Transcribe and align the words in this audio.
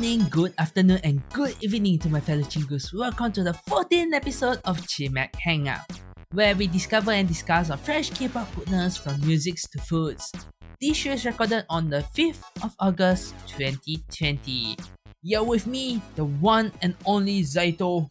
morning, 0.00 0.26
good 0.30 0.54
afternoon, 0.56 0.98
and 1.04 1.20
good 1.28 1.54
evening 1.60 1.98
to 1.98 2.08
my 2.08 2.20
fellow 2.20 2.40
chingus. 2.40 2.88
Welcome 2.94 3.32
to 3.32 3.42
the 3.42 3.52
14th 3.68 4.14
episode 4.14 4.58
of 4.64 4.80
Chimac 4.88 5.36
Hangout, 5.36 5.84
where 6.32 6.56
we 6.56 6.68
discover 6.68 7.10
and 7.10 7.28
discuss 7.28 7.68
our 7.68 7.76
fresh 7.76 8.08
K-pop 8.08 8.48
goodness 8.56 8.96
from 8.96 9.20
musics 9.20 9.68
to 9.68 9.78
foods. 9.78 10.32
This 10.80 10.96
show 10.96 11.12
is 11.12 11.26
recorded 11.26 11.66
on 11.68 11.90
the 11.90 12.02
5th 12.16 12.40
of 12.64 12.74
August 12.80 13.34
2020. 13.48 14.78
You're 15.20 15.44
with 15.44 15.66
me, 15.66 16.00
the 16.16 16.24
one 16.24 16.72
and 16.80 16.96
only 17.04 17.42
Zaito. 17.42 18.08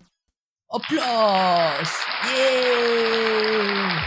Applause! 0.69 1.89
Yay! 2.29 3.97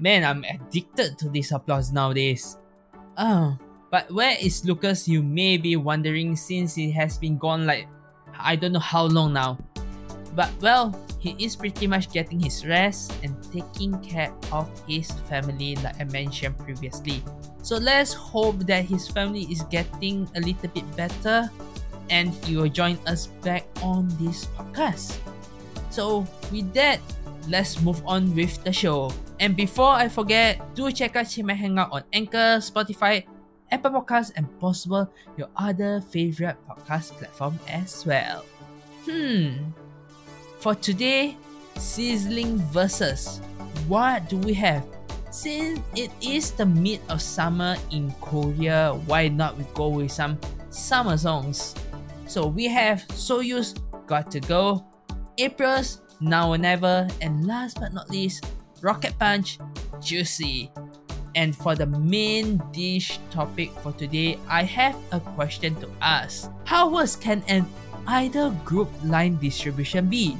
Man, 0.00 0.24
I'm 0.24 0.42
addicted 0.42 1.16
to 1.18 1.28
this 1.28 1.52
applause 1.52 1.92
nowadays. 1.92 2.58
Oh, 3.16 3.56
but 3.90 4.10
where 4.12 4.36
is 4.40 4.64
Lucas, 4.64 5.08
you 5.08 5.22
may 5.22 5.56
be 5.56 5.76
wondering 5.76 6.36
since 6.36 6.74
he 6.74 6.90
has 6.92 7.16
been 7.16 7.38
gone 7.38 7.66
like 7.66 7.88
I 8.38 8.56
don't 8.56 8.72
know 8.72 8.80
how 8.80 9.04
long 9.04 9.32
now. 9.32 9.58
But 10.34 10.50
well, 10.60 10.94
he 11.18 11.34
is 11.38 11.56
pretty 11.56 11.86
much 11.86 12.12
getting 12.12 12.38
his 12.38 12.64
rest 12.64 13.12
and 13.24 13.34
taking 13.50 13.98
care 13.98 14.32
of 14.52 14.70
his 14.86 15.10
family 15.26 15.74
like 15.82 15.98
I 16.00 16.04
mentioned 16.04 16.58
previously. 16.58 17.24
So 17.62 17.76
let's 17.76 18.12
hope 18.12 18.64
that 18.66 18.84
his 18.84 19.08
family 19.08 19.42
is 19.50 19.62
getting 19.70 20.30
a 20.36 20.40
little 20.40 20.70
bit 20.70 20.86
better 20.96 21.50
and 22.10 22.32
he 22.44 22.56
will 22.56 22.70
join 22.70 22.98
us 23.06 23.26
back 23.42 23.66
on 23.82 24.08
this 24.20 24.46
podcast. 24.56 25.18
So 25.90 26.26
with 26.52 26.72
that, 26.74 27.00
let's 27.48 27.80
move 27.82 28.00
on 28.06 28.34
with 28.36 28.62
the 28.62 28.72
show. 28.72 29.10
And 29.40 29.56
before 29.56 29.90
I 29.90 30.08
forget, 30.08 30.62
do 30.74 30.90
check 30.92 31.16
out 31.16 31.26
Chimac 31.26 31.56
Hangout 31.56 31.90
on 31.92 32.04
Anchor, 32.12 32.62
Spotify, 32.62 33.24
Apple 33.70 33.90
Podcasts, 33.90 34.32
and 34.36 34.46
possible 34.58 35.10
your 35.36 35.48
other 35.56 36.00
favorite 36.00 36.56
podcast 36.68 37.12
platform 37.12 37.58
as 37.68 38.04
well. 38.06 38.44
Hmm. 39.04 39.72
For 40.60 40.74
today, 40.74 41.36
sizzling 41.76 42.58
verses. 42.72 43.40
What 43.86 44.28
do 44.28 44.38
we 44.38 44.54
have? 44.54 44.84
Since 45.30 45.80
it 45.94 46.10
is 46.20 46.50
the 46.52 46.66
mid 46.66 47.00
of 47.08 47.20
summer 47.20 47.76
in 47.90 48.10
Korea, 48.20 48.92
why 49.06 49.28
not 49.28 49.56
we 49.56 49.64
go 49.74 49.88
with 49.88 50.10
some 50.10 50.38
summer 50.70 51.16
songs? 51.16 51.74
So 52.26 52.46
we 52.46 52.66
have 52.66 53.06
Soyu's, 53.08 53.74
Got 54.06 54.30
to 54.32 54.40
Go, 54.40 54.84
April's 55.36 56.00
Now 56.20 56.50
or 56.50 56.58
Never, 56.58 57.06
and 57.20 57.46
last 57.46 57.78
but 57.80 57.92
not 57.92 58.10
least, 58.10 58.46
Rocket 58.82 59.18
Punch, 59.18 59.58
Juicy. 60.00 60.70
And 61.38 61.54
for 61.54 61.78
the 61.78 61.86
main 61.86 62.58
dish 62.74 63.22
topic 63.30 63.70
for 63.78 63.94
today, 63.94 64.42
I 64.50 64.66
have 64.66 64.98
a 65.14 65.22
question 65.38 65.78
to 65.78 65.86
ask. 66.02 66.50
How 66.66 66.90
worse 66.90 67.14
can 67.14 67.46
an 67.46 67.62
idol 68.10 68.50
group 68.66 68.90
line 69.06 69.38
distribution 69.38 70.10
be? 70.10 70.34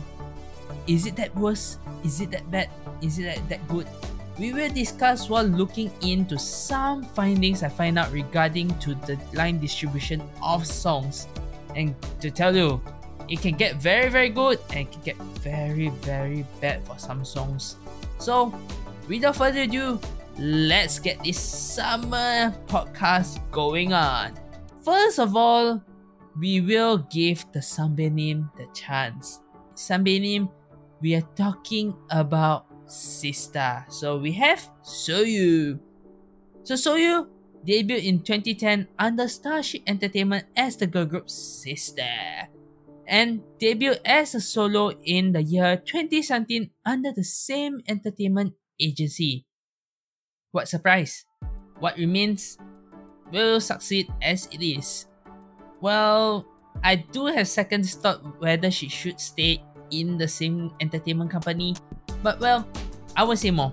Is 0.90 1.06
it 1.06 1.14
that 1.14 1.30
worse? 1.38 1.78
Is 2.02 2.18
it 2.18 2.34
that 2.34 2.50
bad? 2.50 2.66
Is 2.98 3.22
it 3.22 3.30
that, 3.30 3.38
that 3.46 3.62
good? 3.70 3.86
We 4.42 4.50
will 4.52 4.74
discuss 4.74 5.30
while 5.30 5.46
looking 5.46 5.94
into 6.02 6.34
some 6.34 7.06
findings 7.14 7.62
I 7.62 7.70
find 7.70 7.94
out 7.94 8.10
regarding 8.10 8.74
to 8.82 8.98
the 9.06 9.14
line 9.34 9.62
distribution 9.62 10.18
of 10.42 10.66
songs. 10.66 11.30
And 11.78 11.94
to 12.18 12.28
tell 12.28 12.50
you, 12.50 12.82
it 13.30 13.38
can 13.38 13.54
get 13.54 13.78
very 13.78 14.10
very 14.10 14.34
good 14.34 14.58
and 14.74 14.82
it 14.82 14.90
can 14.90 15.02
get 15.14 15.16
very 15.46 15.94
very 16.02 16.42
bad 16.58 16.82
for 16.82 16.98
some 16.98 17.24
songs. 17.24 17.78
So, 18.18 18.50
without 19.06 19.36
further 19.36 19.62
ado, 19.62 20.02
let's 20.38 20.98
get 21.02 21.18
this 21.24 21.38
summer 21.38 22.54
podcast 22.70 23.42
going 23.50 23.92
on. 23.92 24.38
First 24.84 25.18
of 25.18 25.34
all, 25.34 25.82
we 26.38 26.60
will 26.60 26.98
give 27.10 27.44
the 27.52 27.58
Sunbaenim 27.58 28.46
the 28.56 28.66
chance. 28.72 29.42
Sunbaenim, 29.74 30.48
we 31.02 31.14
are 31.16 31.26
talking 31.34 31.92
about 32.10 32.66
Sistar. 32.86 33.90
So 33.90 34.18
we 34.18 34.32
have 34.38 34.62
Soyu. 34.86 35.80
So 36.62 36.74
Soyu 36.74 37.26
debuted 37.66 38.04
in 38.06 38.22
2010 38.22 38.86
under 38.98 39.26
Starship 39.26 39.82
Entertainment 39.86 40.46
as 40.56 40.76
the 40.76 40.86
girl 40.86 41.04
group 41.04 41.26
Sistar 41.26 42.46
and 43.08 43.42
debuted 43.58 43.98
as 44.04 44.36
a 44.36 44.40
solo 44.40 44.92
in 45.02 45.32
the 45.32 45.42
year 45.42 45.76
2017 45.76 46.70
under 46.86 47.10
the 47.10 47.24
same 47.24 47.80
entertainment 47.88 48.54
agency. 48.78 49.47
What 50.58 50.66
surprise? 50.66 51.22
What 51.78 51.94
remains 51.94 52.58
will 53.30 53.62
succeed 53.62 54.10
as 54.18 54.50
it 54.50 54.58
is. 54.58 55.06
Well, 55.78 56.42
I 56.82 56.96
do 56.98 57.30
have 57.30 57.46
second 57.46 57.86
thought 57.86 58.26
whether 58.42 58.66
she 58.66 58.90
should 58.90 59.22
stay 59.22 59.62
in 59.94 60.18
the 60.18 60.26
same 60.26 60.74
entertainment 60.82 61.30
company, 61.30 61.78
but 62.26 62.42
well, 62.42 62.66
I 63.14 63.22
will 63.22 63.38
say 63.38 63.54
more. 63.54 63.70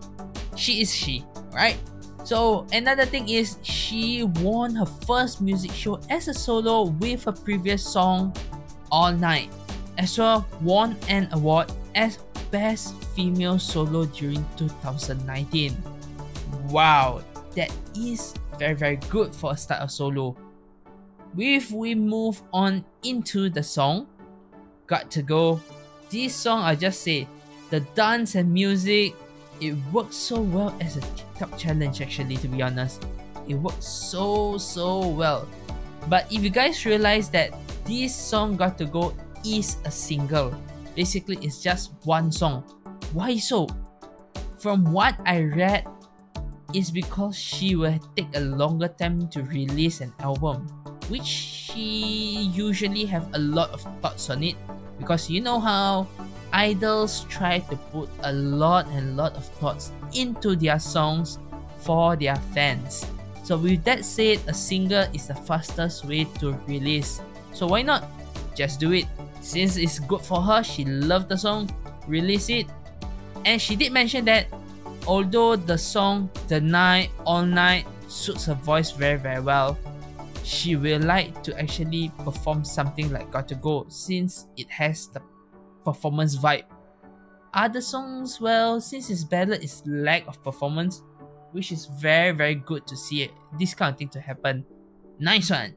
She 0.53 0.85
is 0.85 0.93
she, 0.93 1.25
right? 1.49 1.81
So 2.21 2.69
another 2.69 3.09
thing 3.09 3.33
is 3.33 3.57
she 3.65 4.21
won 4.45 4.77
her 4.77 4.85
first 5.09 5.41
music 5.41 5.73
show 5.73 5.97
as 6.13 6.27
a 6.29 6.37
solo 6.37 6.93
with 7.01 7.25
her 7.25 7.33
previous 7.33 7.81
song 7.81 8.29
All 8.93 9.11
Night, 9.11 9.49
as 9.97 10.21
well 10.21 10.45
won 10.61 10.93
an 11.09 11.33
award 11.33 11.73
as 11.95 12.21
Best 12.53 12.93
Female 13.17 13.57
Solo 13.57 14.05
during 14.05 14.45
2019 14.53 15.94
wow, 16.69 17.23
that 17.55 17.71
is 17.95 18.33
very 18.57 18.73
very 18.73 18.97
good 19.09 19.35
for 19.35 19.53
a 19.53 19.57
start 19.57 19.81
of 19.81 19.91
solo. 19.91 20.35
If 21.37 21.71
we 21.71 21.95
move 21.95 22.41
on 22.53 22.85
into 23.03 23.49
the 23.49 23.63
song, 23.63 24.07
Got 24.87 25.11
to 25.11 25.21
Go, 25.21 25.59
this 26.09 26.35
song 26.35 26.61
I 26.61 26.75
just 26.75 27.01
say, 27.01 27.27
the 27.69 27.81
dance 27.93 28.35
and 28.35 28.53
music, 28.53 29.15
it 29.59 29.75
works 29.91 30.15
so 30.15 30.41
well 30.41 30.75
as 30.79 30.97
a 30.97 31.01
TikTok 31.01 31.57
challenge 31.57 32.01
actually 32.01 32.37
to 32.37 32.47
be 32.47 32.61
honest. 32.61 33.05
It 33.47 33.55
works 33.55 33.87
so 33.87 34.57
so 34.57 35.07
well. 35.07 35.47
But 36.07 36.31
if 36.31 36.43
you 36.43 36.49
guys 36.49 36.85
realize 36.85 37.29
that 37.29 37.53
this 37.85 38.15
song 38.15 38.55
Got 38.55 38.77
to 38.79 38.85
Go 38.85 39.13
is 39.45 39.77
a 39.85 39.91
single, 39.91 40.53
basically 40.95 41.37
it's 41.41 41.61
just 41.61 41.91
one 42.03 42.31
song. 42.31 42.63
Why 43.13 43.37
so? 43.37 43.67
From 44.57 44.85
what 44.91 45.19
I 45.25 45.43
read 45.43 45.85
is 46.75 46.91
because 46.91 47.39
she 47.39 47.75
will 47.75 47.97
take 48.19 48.27
a 48.35 48.43
longer 48.43 48.89
time 48.89 49.29
to 49.29 49.41
release 49.43 50.01
an 50.01 50.11
album, 50.19 50.67
which 51.07 51.23
she 51.23 52.51
usually 52.51 53.05
have 53.05 53.31
a 53.33 53.39
lot 53.39 53.71
of 53.71 53.81
thoughts 54.03 54.29
on 54.29 54.43
it 54.43 54.55
because 54.99 55.29
you 55.29 55.39
know 55.39 55.59
how 55.59 56.05
idols 56.51 57.25
try 57.29 57.59
to 57.59 57.75
put 57.95 58.09
a 58.23 58.31
lot 58.31 58.87
and 58.91 59.15
lot 59.15 59.35
of 59.35 59.45
thoughts 59.63 59.91
into 60.13 60.55
their 60.55 60.79
songs 60.79 61.39
for 61.79 62.15
their 62.15 62.35
fans. 62.51 63.07
So 63.43 63.57
with 63.57 63.83
that 63.85 64.03
said, 64.03 64.39
a 64.47 64.53
single 64.53 65.07
is 65.13 65.27
the 65.27 65.35
fastest 65.35 66.03
way 66.03 66.25
to 66.39 66.53
release. 66.67 67.21
So 67.53 67.67
why 67.67 67.83
not? 67.83 68.03
Just 68.55 68.79
do 68.79 68.91
it. 68.91 69.05
Since 69.39 69.77
it's 69.77 69.99
good 69.99 70.21
for 70.21 70.41
her, 70.41 70.63
she 70.63 70.83
loved 70.83 71.29
the 71.29 71.37
song, 71.37 71.69
release 72.07 72.49
it. 72.49 72.67
And 73.45 73.61
she 73.61 73.75
did 73.75 73.91
mention 73.91 74.25
that 74.25 74.47
although 75.07 75.55
the 75.55 75.77
song 75.77 76.29
The 76.47 76.59
Night 76.61 77.11
All 77.25 77.45
Night 77.45 77.87
suits 78.07 78.45
her 78.45 78.53
voice 78.55 78.91
very 78.91 79.17
very 79.17 79.41
well, 79.41 79.77
she 80.43 80.75
will 80.75 81.01
like 81.01 81.43
to 81.43 81.59
actually 81.59 82.11
perform 82.23 82.63
something 82.63 83.11
like 83.11 83.31
Got 83.31 83.47
to 83.49 83.55
Go 83.55 83.85
since 83.89 84.47
it 84.57 84.69
has 84.69 85.07
the 85.07 85.21
performance 85.83 86.37
vibe. 86.37 86.65
Other 87.53 87.81
songs, 87.81 88.41
well, 88.41 88.81
since 88.81 89.09
it's 89.09 89.23
ballad 89.23 89.63
is 89.63 89.81
lack 89.85 90.27
of 90.27 90.43
performance, 90.43 91.01
which 91.51 91.71
is 91.71 91.85
very 91.85 92.31
very 92.31 92.55
good 92.55 92.85
to 92.87 92.97
see 92.97 93.23
it, 93.23 93.31
this 93.57 93.73
kind 93.73 93.93
of 93.93 93.97
thing 93.97 94.09
to 94.09 94.19
happen. 94.19 94.65
Nice 95.19 95.49
one. 95.49 95.75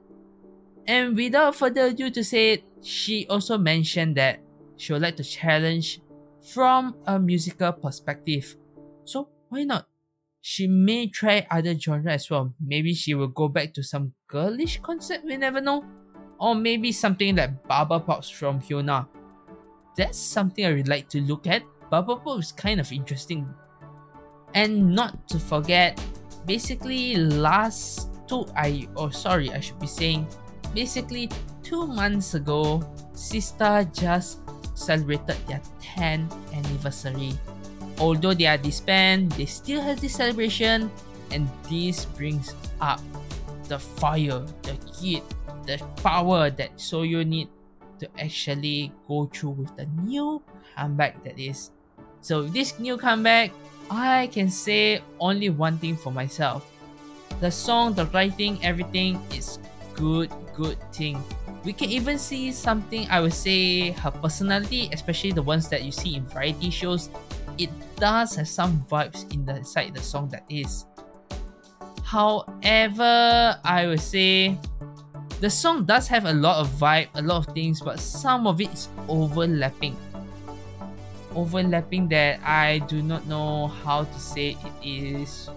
And 0.87 1.15
without 1.15 1.55
further 1.55 1.87
ado 1.87 2.11
to 2.11 2.25
say 2.25 2.55
it, 2.55 2.65
she 2.83 3.27
also 3.29 3.59
mentioned 3.59 4.17
that 4.17 4.41
she 4.77 4.93
would 4.93 5.03
like 5.03 5.17
to 5.17 5.25
challenge 5.25 6.01
from 6.53 6.97
a 7.07 7.19
musical 7.19 7.73
perspective 7.73 8.57
so 9.09 9.29
why 9.49 9.65
not? 9.65 9.89
She 10.41 10.67
may 10.67 11.09
try 11.09 11.47
other 11.51 11.75
genre 11.75 12.13
as 12.13 12.31
well. 12.31 12.55
Maybe 12.61 12.95
she 12.95 13.15
will 13.15 13.29
go 13.29 13.49
back 13.49 13.75
to 13.75 13.83
some 13.83 14.13
girlish 14.29 14.81
concept, 14.81 15.25
we 15.25 15.37
never 15.37 15.61
know. 15.61 15.85
Or 16.39 16.55
maybe 16.55 16.93
something 16.93 17.35
like 17.35 17.67
Bubble 17.67 18.01
Pops 18.01 18.31
from 18.31 18.61
Hyuna. 18.61 19.09
That's 19.97 20.19
something 20.19 20.65
I 20.65 20.73
would 20.73 20.89
like 20.89 21.09
to 21.11 21.21
look 21.21 21.47
at. 21.49 21.63
Bubble 21.91 22.19
Pop 22.19 22.39
is 22.39 22.53
kind 22.53 22.79
of 22.79 22.93
interesting. 22.93 23.49
And 24.55 24.95
not 24.95 25.27
to 25.29 25.39
forget, 25.41 25.99
basically 26.47 27.17
last 27.17 28.09
two 28.29 28.47
I 28.57 28.89
oh 28.97 29.11
sorry, 29.11 29.51
I 29.51 29.61
should 29.61 29.79
be 29.81 29.87
saying 29.87 30.27
basically 30.75 31.29
two 31.63 31.87
months 31.87 32.35
ago, 32.35 32.81
Sistar 33.13 33.85
just 33.93 34.41
celebrated 34.75 35.37
their 35.49 35.61
10th 35.83 36.33
anniversary 36.55 37.33
although 38.01 38.35
they 38.35 38.47
are 38.47 38.59
disbanded, 38.59 39.33
they 39.33 39.47
still 39.47 39.81
have 39.81 40.01
this 40.01 40.15
celebration, 40.15 40.91
and 41.31 41.49
this 41.69 42.05
brings 42.05 42.55
up 42.81 43.01
the 43.69 43.79
fire, 43.79 44.45
the 44.63 44.77
heat, 44.97 45.23
the 45.67 45.79
power 46.03 46.51
that 46.51 46.77
Soyu 46.77 47.27
need 47.27 47.49
to 48.01 48.09
actually 48.19 48.93
go 49.07 49.27
through 49.33 49.51
with 49.51 49.77
the 49.77 49.87
new 50.03 50.41
comeback 50.77 51.23
that 51.25 51.39
is. 51.39 51.71
So 52.21 52.43
this 52.43 52.79
new 52.79 52.97
comeback, 52.97 53.53
I 53.91 54.29
can 54.33 54.49
say 54.49 55.03
only 55.21 55.51
one 55.51 55.79
thing 55.79 55.97
for 55.97 56.13
myself. 56.13 56.65
The 57.41 57.51
song, 57.51 57.95
the 57.95 58.07
writing, 58.07 58.59
everything 58.65 59.21
is 59.35 59.59
good, 59.95 60.31
good 60.55 60.79
thing. 60.93 61.23
We 61.65 61.73
can 61.73 61.91
even 61.91 62.19
see 62.19 62.53
something 62.53 63.07
I 63.11 63.21
would 63.21 63.35
say 63.35 63.91
her 63.91 64.11
personality, 64.11 64.89
especially 64.93 65.33
the 65.33 65.43
ones 65.43 65.69
that 65.69 65.83
you 65.85 65.93
see 65.93 66.17
in 66.17 66.25
variety 66.25 66.71
shows, 66.71 67.11
it 67.59 67.71
does 67.99 68.35
have 68.37 68.49
some 68.49 68.85
vibes 68.91 69.31
in 69.33 69.45
the 69.45 69.57
inside 69.57 69.95
the 69.95 70.03
song 70.03 70.29
that 70.31 70.45
is. 70.49 70.87
However, 72.05 73.61
I 73.65 73.87
would 73.87 74.01
say 74.01 74.57
the 75.41 75.51
song 75.51 75.85
does 75.85 76.09
have 76.09 76.25
a 76.25 76.33
lot 76.33 76.59
of 76.59 76.69
vibe, 76.81 77.09
a 77.15 77.23
lot 77.23 77.47
of 77.47 77.55
things, 77.55 77.81
but 77.81 78.01
some 78.01 78.47
of 78.47 78.61
it 78.61 78.73
is 78.73 78.89
overlapping. 79.09 79.97
Overlapping 81.35 82.09
that 82.09 82.41
I 82.43 82.81
do 82.89 83.03
not 83.03 83.27
know 83.27 83.69
how 83.69 84.05
to 84.05 84.19
say 84.19 84.57
it 84.57 84.75
is 84.83 85.51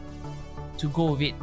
to 0.78 0.90
go 0.90 1.14
with 1.14 1.22
it. 1.22 1.36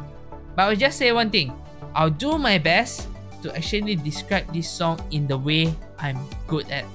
But 0.55 0.69
I'll 0.69 0.75
just 0.75 0.97
say 0.99 1.11
one 1.11 1.29
thing. 1.29 1.51
I'll 1.95 2.13
do 2.13 2.37
my 2.37 2.57
best 2.57 3.07
to 3.41 3.55
actually 3.55 3.95
describe 3.95 4.51
this 4.53 4.69
song 4.69 4.99
in 5.11 5.27
the 5.27 5.37
way 5.37 5.73
I'm 5.97 6.19
good 6.47 6.69
at. 6.69 6.85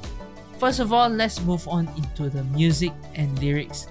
First 0.59 0.81
of 0.81 0.93
all, 0.93 1.09
let's 1.09 1.41
move 1.43 1.67
on 1.69 1.89
into 1.97 2.31
the 2.31 2.45
music 2.57 2.93
and 3.17 3.37
lyrics. 3.43 3.89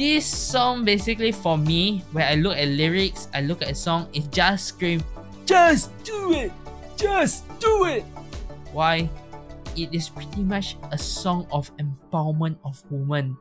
This 0.00 0.24
song 0.24 0.88
basically 0.88 1.28
for 1.28 1.60
me, 1.60 2.00
when 2.16 2.24
I 2.24 2.32
look 2.40 2.56
at 2.56 2.72
lyrics, 2.72 3.28
I 3.36 3.44
look 3.44 3.60
at 3.60 3.68
a 3.68 3.74
song, 3.76 4.08
it 4.16 4.32
just 4.32 4.72
screams, 4.72 5.04
just 5.44 5.92
do 6.08 6.32
it! 6.32 6.56
Just 6.96 7.44
do 7.60 7.84
it! 7.84 8.00
Why? 8.72 9.12
It 9.76 9.92
is 9.92 10.08
pretty 10.08 10.40
much 10.40 10.80
a 10.88 10.96
song 10.96 11.44
of 11.52 11.68
empowerment 11.76 12.56
of 12.64 12.80
women. 12.88 13.36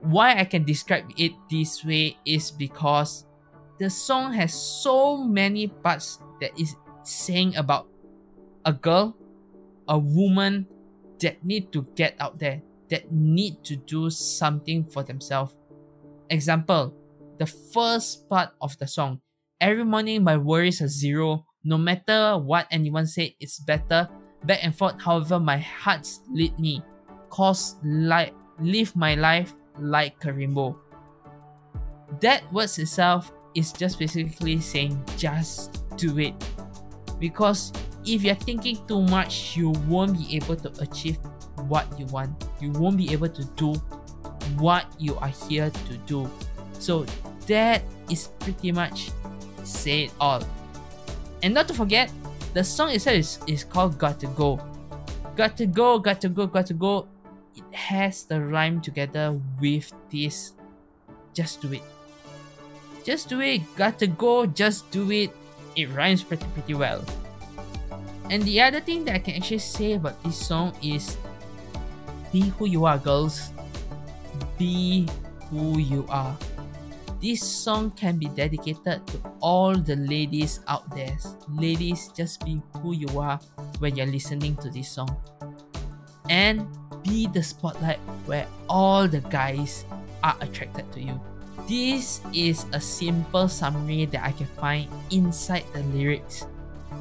Why 0.00 0.40
I 0.40 0.48
can 0.48 0.64
describe 0.64 1.04
it 1.20 1.36
this 1.52 1.84
way 1.84 2.16
is 2.24 2.48
because 2.50 3.28
the 3.76 3.92
song 3.92 4.32
has 4.32 4.56
so 4.56 5.20
many 5.20 5.68
parts 5.68 6.16
that 6.40 6.56
is 6.58 6.80
saying 7.04 7.60
about 7.60 7.92
a 8.64 8.72
girl, 8.72 9.12
a 9.84 9.98
woman 10.00 10.64
that 11.20 11.44
need 11.44 11.76
to 11.76 11.84
get 11.92 12.16
out 12.24 12.38
there, 12.38 12.62
that 12.90 13.10
need 13.12 13.62
to 13.64 13.76
do 13.76 14.10
something 14.10 14.84
for 14.84 15.02
themselves. 15.02 15.56
Example, 16.30 16.94
the 17.38 17.46
first 17.46 18.28
part 18.28 18.50
of 18.60 18.76
the 18.78 18.86
song. 18.86 19.20
Every 19.60 19.84
morning 19.84 20.22
my 20.22 20.36
worries 20.36 20.82
are 20.82 20.88
zero. 20.88 21.46
No 21.64 21.78
matter 21.78 22.38
what 22.38 22.66
anyone 22.70 23.06
say, 23.06 23.36
it's 23.40 23.58
better. 23.60 24.08
Back 24.44 24.60
and 24.62 24.74
forth, 24.76 25.00
however, 25.00 25.40
my 25.40 25.58
hearts 25.58 26.20
lead 26.30 26.58
me. 26.58 26.82
Cause 27.30 27.76
like 27.84 28.34
live 28.60 28.94
my 28.94 29.14
life 29.14 29.54
like 29.78 30.24
a 30.24 30.32
rainbow. 30.32 30.78
That 32.20 32.50
words 32.52 32.78
itself 32.78 33.32
is 33.54 33.72
just 33.72 33.98
basically 33.98 34.60
saying 34.60 35.02
just 35.16 35.84
do 35.96 36.18
it. 36.18 36.34
Because 37.18 37.72
if 38.04 38.22
you're 38.22 38.34
thinking 38.34 38.78
too 38.86 39.02
much, 39.02 39.56
you 39.56 39.70
won't 39.88 40.16
be 40.16 40.36
able 40.36 40.56
to 40.56 40.70
achieve 40.80 41.18
what 41.68 41.86
you 41.98 42.06
want. 42.06 42.30
You 42.60 42.70
won't 42.72 42.96
be 42.96 43.12
able 43.12 43.28
to 43.28 43.44
do 43.56 43.74
what 44.58 44.86
you 44.98 45.16
are 45.18 45.32
here 45.48 45.70
to 45.70 45.94
do. 46.06 46.30
So 46.78 47.06
that 47.46 47.82
is 48.10 48.28
pretty 48.40 48.72
much 48.72 49.10
say 49.64 50.04
it 50.04 50.12
all. 50.20 50.42
And 51.42 51.54
not 51.54 51.68
to 51.68 51.74
forget, 51.74 52.10
the 52.54 52.64
song 52.64 52.90
itself 52.90 53.16
is, 53.16 53.38
is 53.46 53.64
called 53.64 53.98
Got 53.98 54.20
to 54.20 54.26
Go. 54.28 54.60
Got 55.36 55.56
to 55.58 55.66
go, 55.66 55.98
got 55.98 56.20
to 56.22 56.28
go, 56.28 56.46
got 56.46 56.66
to 56.66 56.74
go. 56.74 57.08
It 57.54 57.74
has 57.74 58.24
the 58.24 58.40
rhyme 58.40 58.80
together 58.80 59.38
with 59.60 59.92
this. 60.10 60.54
Just 61.34 61.60
do 61.60 61.72
it. 61.72 61.82
Just 63.04 63.28
do 63.28 63.40
it. 63.40 63.60
Got 63.76 63.98
to 64.00 64.06
go, 64.06 64.46
just 64.46 64.90
do 64.90 65.10
it. 65.10 65.30
It 65.76 65.90
rhymes 65.90 66.24
pretty 66.24 66.46
pretty 66.54 66.74
well. 66.74 67.04
And 68.30 68.42
the 68.42 68.60
other 68.60 68.80
thing 68.80 69.04
that 69.04 69.14
I 69.14 69.18
can 69.18 69.34
actually 69.36 69.58
say 69.62 69.92
about 69.92 70.22
this 70.24 70.36
song 70.36 70.72
is 70.82 71.16
be 72.36 72.52
who 72.60 72.66
you 72.68 72.84
are, 72.84 72.98
girls. 72.98 73.48
Be 74.58 75.08
who 75.48 75.78
you 75.80 76.04
are. 76.10 76.36
This 77.16 77.40
song 77.40 77.90
can 77.96 78.18
be 78.18 78.28
dedicated 78.28 79.00
to 79.08 79.16
all 79.40 79.72
the 79.72 79.96
ladies 79.96 80.60
out 80.68 80.84
there. 80.94 81.16
Ladies, 81.48 82.12
just 82.12 82.44
be 82.44 82.60
who 82.84 82.92
you 82.92 83.08
are 83.18 83.40
when 83.78 83.96
you're 83.96 84.12
listening 84.12 84.54
to 84.56 84.68
this 84.68 84.84
song. 84.92 85.08
And 86.28 86.68
be 87.02 87.26
the 87.26 87.42
spotlight 87.42 88.04
where 88.28 88.46
all 88.68 89.08
the 89.08 89.24
guys 89.32 89.86
are 90.22 90.36
attracted 90.42 90.92
to 90.92 91.00
you. 91.00 91.18
This 91.64 92.20
is 92.34 92.66
a 92.76 92.80
simple 92.80 93.48
summary 93.48 94.04
that 94.12 94.22
I 94.22 94.32
can 94.32 94.46
find 94.60 94.92
inside 95.08 95.64
the 95.72 95.80
lyrics 95.96 96.44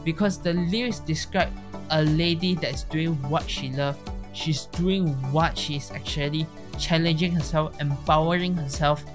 because 0.06 0.40
the 0.40 0.54
lyrics 0.54 1.00
describe 1.00 1.52
a 1.92 2.04
lady 2.04 2.56
that's 2.56 2.84
doing 2.88 3.20
what 3.28 3.44
she 3.50 3.68
loves. 3.76 4.00
She's 4.36 4.66
doing 4.76 5.16
what 5.32 5.58
she's 5.58 5.90
actually 5.92 6.46
challenging 6.78 7.32
herself, 7.32 7.80
empowering 7.80 8.54
herself, 8.54 9.06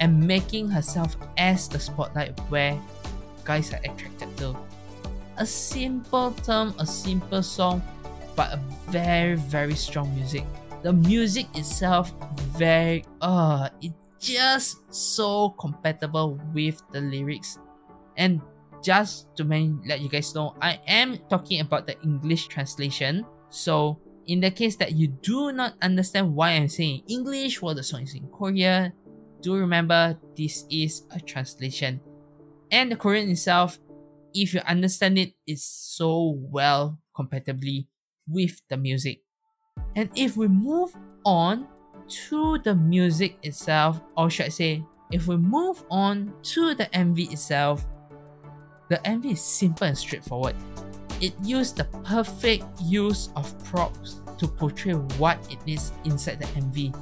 and 0.00 0.18
making 0.18 0.68
herself 0.68 1.16
as 1.38 1.68
the 1.68 1.78
spotlight 1.78 2.34
where 2.50 2.76
guys 3.44 3.72
are 3.72 3.80
attracted 3.86 4.36
to. 4.38 4.58
A 5.38 5.46
simple 5.46 6.32
term, 6.42 6.74
a 6.80 6.84
simple 6.84 7.42
song, 7.42 7.80
but 8.34 8.52
a 8.52 8.60
very, 8.90 9.36
very 9.36 9.76
strong 9.76 10.12
music. 10.16 10.42
The 10.82 10.92
music 10.92 11.46
itself, 11.54 12.12
very, 12.58 13.04
uh, 13.22 13.70
it 13.80 13.92
just 14.18 14.82
so 14.92 15.50
compatible 15.50 16.40
with 16.52 16.82
the 16.90 17.00
lyrics. 17.00 17.58
And 18.16 18.42
just 18.82 19.30
to 19.36 19.44
let 19.86 20.00
you 20.00 20.08
guys 20.08 20.34
know, 20.34 20.54
I 20.60 20.80
am 20.88 21.18
talking 21.30 21.60
about 21.60 21.86
the 21.86 21.94
English 22.02 22.48
translation. 22.48 23.24
So 23.48 24.00
in 24.26 24.40
the 24.40 24.50
case 24.50 24.76
that 24.76 24.92
you 24.92 25.08
do 25.08 25.52
not 25.52 25.74
understand 25.80 26.34
why 26.34 26.50
I'm 26.50 26.68
saying 26.68 27.02
English 27.08 27.62
while 27.62 27.74
the 27.74 27.82
song 27.82 28.02
is 28.02 28.14
in 28.14 28.28
Korea, 28.28 28.92
do 29.40 29.54
remember 29.54 30.18
this 30.36 30.64
is 30.70 31.06
a 31.14 31.20
translation. 31.20 32.00
And 32.70 32.90
the 32.90 32.96
Korean 32.96 33.30
itself, 33.30 33.78
if 34.34 34.52
you 34.52 34.60
understand 34.66 35.18
it, 35.18 35.32
is 35.46 35.62
so 35.62 36.36
well 36.50 36.98
compatibly 37.14 37.88
with 38.28 38.60
the 38.68 38.76
music. 38.76 39.22
And 39.94 40.10
if 40.16 40.36
we 40.36 40.48
move 40.48 40.94
on 41.24 41.68
to 42.08 42.58
the 42.58 42.74
music 42.74 43.38
itself, 43.42 44.00
or 44.16 44.30
should 44.30 44.46
I 44.46 44.50
say, 44.50 44.84
if 45.12 45.28
we 45.28 45.36
move 45.36 45.84
on 45.90 46.34
to 46.54 46.74
the 46.74 46.86
MV 46.86 47.32
itself, 47.32 47.86
the 48.88 48.96
MV 48.98 49.32
is 49.32 49.40
simple 49.40 49.86
and 49.86 49.96
straightforward. 49.96 50.56
It 51.20 51.32
used 51.42 51.76
the 51.76 51.84
perfect 52.04 52.64
use 52.82 53.30
of 53.36 53.48
props 53.64 54.20
to 54.38 54.46
portray 54.46 54.92
what 55.16 55.38
it 55.50 55.58
is 55.66 55.92
inside 56.04 56.40
the 56.40 56.46
MV. 56.60 56.92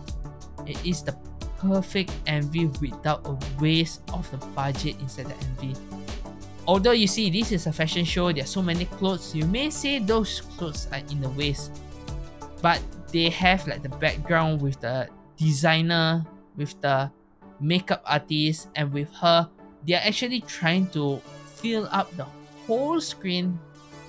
It 0.66 0.78
is 0.86 1.02
the 1.02 1.16
perfect 1.58 2.12
MV 2.26 2.80
without 2.80 3.26
a 3.26 3.36
waste 3.60 4.02
of 4.12 4.30
the 4.30 4.38
budget 4.54 5.00
inside 5.00 5.26
the 5.26 5.34
MV. 5.34 5.76
Although 6.66 6.92
you 6.92 7.06
see 7.06 7.28
this 7.28 7.52
is 7.52 7.66
a 7.66 7.72
fashion 7.72 8.04
show, 8.04 8.32
there 8.32 8.44
are 8.44 8.46
so 8.46 8.62
many 8.62 8.86
clothes, 8.86 9.34
you 9.34 9.46
may 9.46 9.68
say 9.68 9.98
those 9.98 10.40
clothes 10.56 10.88
are 10.92 11.02
in 11.10 11.20
the 11.20 11.28
waste. 11.30 11.72
But 12.62 12.80
they 13.12 13.28
have 13.30 13.66
like 13.66 13.82
the 13.82 13.90
background 14.00 14.62
with 14.62 14.80
the 14.80 15.08
designer, 15.36 16.24
with 16.56 16.80
the 16.80 17.10
makeup 17.60 18.02
artist, 18.06 18.68
and 18.76 18.92
with 18.92 19.12
her, 19.20 19.50
they 19.86 19.94
are 19.94 20.06
actually 20.06 20.40
trying 20.40 20.86
to 20.90 21.20
fill 21.56 21.88
up 21.90 22.14
the 22.16 22.26
whole 22.66 23.00
screen 23.00 23.58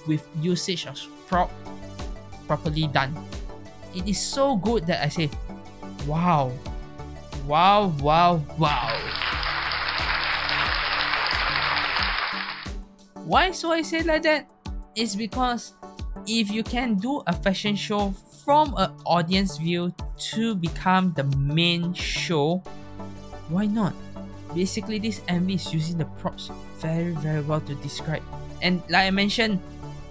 with 0.08 0.28
usage 0.42 0.86
of 0.86 1.00
prop 1.28 1.52
properly 2.48 2.88
done. 2.88 3.14
It 3.96 4.08
is 4.08 4.20
so 4.20 4.56
good 4.56 4.86
that 4.88 5.04
I 5.04 5.10
say, 5.10 5.30
wow, 6.06 6.52
wow, 7.48 7.88
wow, 8.02 8.42
wow. 8.58 8.94
Why 13.26 13.52
so 13.52 13.72
I 13.72 13.82
say 13.82 14.04
like 14.04 14.22
that? 14.24 14.50
It's 14.96 15.16
because 15.16 15.74
if 16.28 16.52
you 16.52 16.64
can 16.64 16.96
do 16.96 17.24
a 17.28 17.34
fashion 17.34 17.76
show 17.76 18.12
from 18.46 18.74
an 18.78 18.92
audience 19.06 19.58
view 19.58 19.94
to 20.36 20.56
become 20.56 21.14
the 21.14 21.24
main 21.24 21.94
show, 21.94 22.62
why 23.50 23.66
not? 23.66 23.94
basically 24.56 24.98
this 24.98 25.20
MV 25.28 25.56
is 25.56 25.74
using 25.74 25.98
the 25.98 26.06
props 26.24 26.50
very 26.80 27.12
very 27.12 27.42
well 27.42 27.60
to 27.62 27.76
describe 27.84 28.24
and 28.62 28.82
like 28.90 29.06
I 29.06 29.12
mentioned 29.12 29.60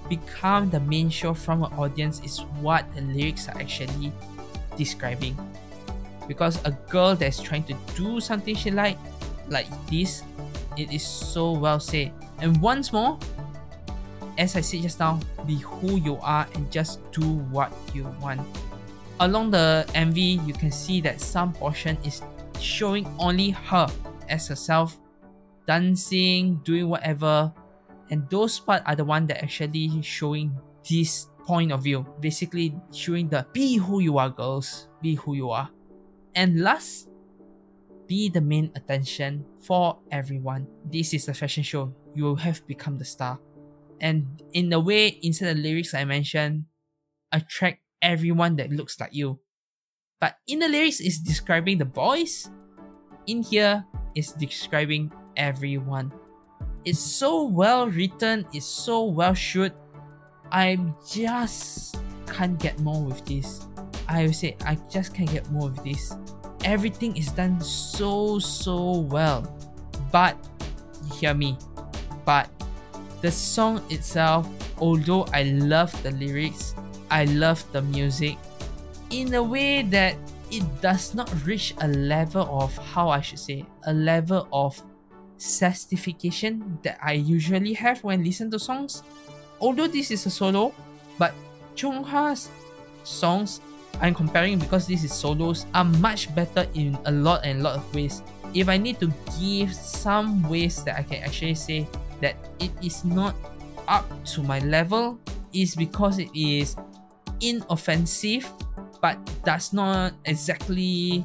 become 0.08 0.70
the 0.70 0.80
main 0.80 1.08
show 1.08 1.34
from 1.34 1.62
an 1.64 1.72
audience 1.74 2.20
is 2.24 2.40
what 2.60 2.84
the 2.94 3.00
lyrics 3.02 3.48
are 3.48 3.56
actually 3.58 4.12
describing 4.76 5.36
because 6.26 6.62
a 6.64 6.70
girl 6.88 7.14
that's 7.14 7.40
trying 7.40 7.64
to 7.64 7.74
do 7.94 8.20
something 8.20 8.54
she 8.54 8.70
like 8.70 8.98
like 9.48 9.66
this 9.86 10.22
it 10.76 10.92
is 10.92 11.04
so 11.04 11.52
well 11.52 11.78
said 11.78 12.12
and 12.40 12.60
once 12.60 12.92
more 12.92 13.18
as 14.38 14.56
I 14.56 14.60
said 14.60 14.82
just 14.82 14.98
now, 14.98 15.20
be 15.46 15.56
who 15.56 15.96
you 15.96 16.18
are 16.20 16.46
and 16.54 16.70
just 16.70 16.98
do 17.12 17.22
what 17.50 17.72
you 17.92 18.04
want. 18.20 18.40
Along 19.20 19.50
the 19.50 19.86
MV, 19.94 20.46
you 20.46 20.52
can 20.52 20.72
see 20.72 21.00
that 21.02 21.20
some 21.20 21.52
portion 21.52 21.96
is 22.04 22.22
showing 22.60 23.06
only 23.18 23.50
her 23.50 23.86
as 24.28 24.48
herself, 24.48 24.98
dancing, 25.66 26.56
doing 26.64 26.88
whatever, 26.88 27.52
and 28.10 28.28
those 28.30 28.58
part 28.58 28.82
are 28.86 28.96
the 28.96 29.04
one 29.04 29.26
that 29.28 29.42
actually 29.42 30.02
showing 30.02 30.56
this 30.88 31.28
point 31.46 31.72
of 31.72 31.82
view. 31.82 32.06
Basically, 32.20 32.74
showing 32.92 33.28
the 33.28 33.46
be 33.52 33.76
who 33.76 34.00
you 34.00 34.18
are, 34.18 34.30
girls, 34.30 34.88
be 35.00 35.14
who 35.14 35.34
you 35.34 35.50
are. 35.50 35.70
And 36.34 36.60
last, 36.60 37.08
be 38.06 38.28
the 38.28 38.40
main 38.40 38.70
attention 38.74 39.44
for 39.60 39.98
everyone. 40.10 40.66
This 40.84 41.14
is 41.14 41.28
a 41.28 41.34
fashion 41.34 41.62
show. 41.62 41.94
You 42.14 42.34
have 42.36 42.66
become 42.66 42.98
the 42.98 43.04
star. 43.04 43.38
And 44.00 44.42
in 44.52 44.72
a 44.72 44.80
way, 44.80 45.08
inside 45.22 45.46
the 45.46 45.54
lyrics 45.54 45.94
I 45.94 46.04
mentioned, 46.04 46.64
attract 47.32 47.80
everyone 48.02 48.56
that 48.56 48.70
looks 48.70 49.00
like 49.00 49.14
you. 49.14 49.40
But 50.20 50.36
in 50.46 50.58
the 50.58 50.68
lyrics 50.68 51.00
is 51.00 51.18
describing 51.18 51.78
the 51.78 51.84
boys. 51.84 52.50
In 53.26 53.42
here 53.42 53.84
is 54.14 54.32
describing 54.32 55.12
everyone. 55.36 56.12
It's 56.84 57.00
so 57.00 57.44
well 57.44 57.88
written, 57.88 58.46
it's 58.52 58.66
so 58.66 59.04
well 59.04 59.32
shot. 59.32 59.72
I 60.52 60.78
just 61.08 61.96
can't 62.26 62.58
get 62.60 62.78
more 62.80 63.02
with 63.02 63.24
this. 63.24 63.66
I 64.06 64.26
would 64.26 64.34
say 64.36 64.56
I 64.66 64.76
just 64.90 65.14
can't 65.14 65.30
get 65.30 65.50
more 65.50 65.70
with 65.70 65.82
this. 65.82 66.14
Everything 66.64 67.16
is 67.16 67.32
done 67.32 67.60
so 67.60 68.38
so 68.38 68.98
well. 69.08 69.48
But 70.12 70.36
you 71.06 71.14
hear 71.16 71.34
me. 71.34 71.56
But 72.24 72.50
the 73.22 73.30
song 73.32 73.82
itself, 73.90 74.46
although 74.78 75.24
I 75.32 75.44
love 75.44 75.90
the 76.02 76.10
lyrics, 76.12 76.74
I 77.10 77.24
love 77.24 77.64
the 77.72 77.80
music, 77.80 78.36
in 79.10 79.32
a 79.34 79.42
way 79.42 79.82
that 79.82 80.16
it 80.50 80.64
does 80.80 81.14
not 81.14 81.32
reach 81.46 81.74
a 81.80 81.88
level 81.88 82.46
of 82.60 82.76
how 82.76 83.08
I 83.08 83.20
should 83.20 83.38
say, 83.38 83.64
a 83.86 83.92
level 83.92 84.48
of 84.52 84.80
sastification 85.36 86.78
that 86.82 86.98
I 87.02 87.12
usually 87.12 87.72
have 87.74 88.02
when 88.04 88.24
listen 88.24 88.50
to 88.50 88.58
songs. 88.58 89.02
Although 89.60 89.88
this 89.88 90.10
is 90.10 90.26
a 90.26 90.30
solo, 90.30 90.74
but 91.18 91.34
Chungha's 91.74 92.50
songs 93.04 93.60
I'm 94.00 94.14
comparing 94.14 94.58
because 94.58 94.86
this 94.86 95.04
is 95.04 95.12
solos 95.12 95.66
are 95.74 95.84
much 95.84 96.34
better 96.34 96.66
in 96.74 96.98
a 97.04 97.12
lot 97.12 97.44
and 97.44 97.62
lot 97.62 97.76
of 97.76 97.94
ways. 97.94 98.22
If 98.54 98.68
I 98.68 98.76
need 98.76 98.98
to 99.00 99.12
give 99.38 99.74
some 99.74 100.42
ways 100.48 100.82
that 100.84 100.98
I 100.98 101.02
can 101.02 101.22
actually 101.22 101.54
say 101.54 101.86
that 102.20 102.36
it 102.58 102.70
is 102.82 103.04
not 103.04 103.34
up 103.86 104.06
to 104.34 104.42
my 104.42 104.58
level 104.60 105.18
is 105.52 105.74
because 105.74 106.18
it 106.18 106.30
is 106.34 106.76
inoffensive 107.40 108.50
but 109.02 109.18
does 109.44 109.72
not 109.72 110.14
exactly 110.24 111.24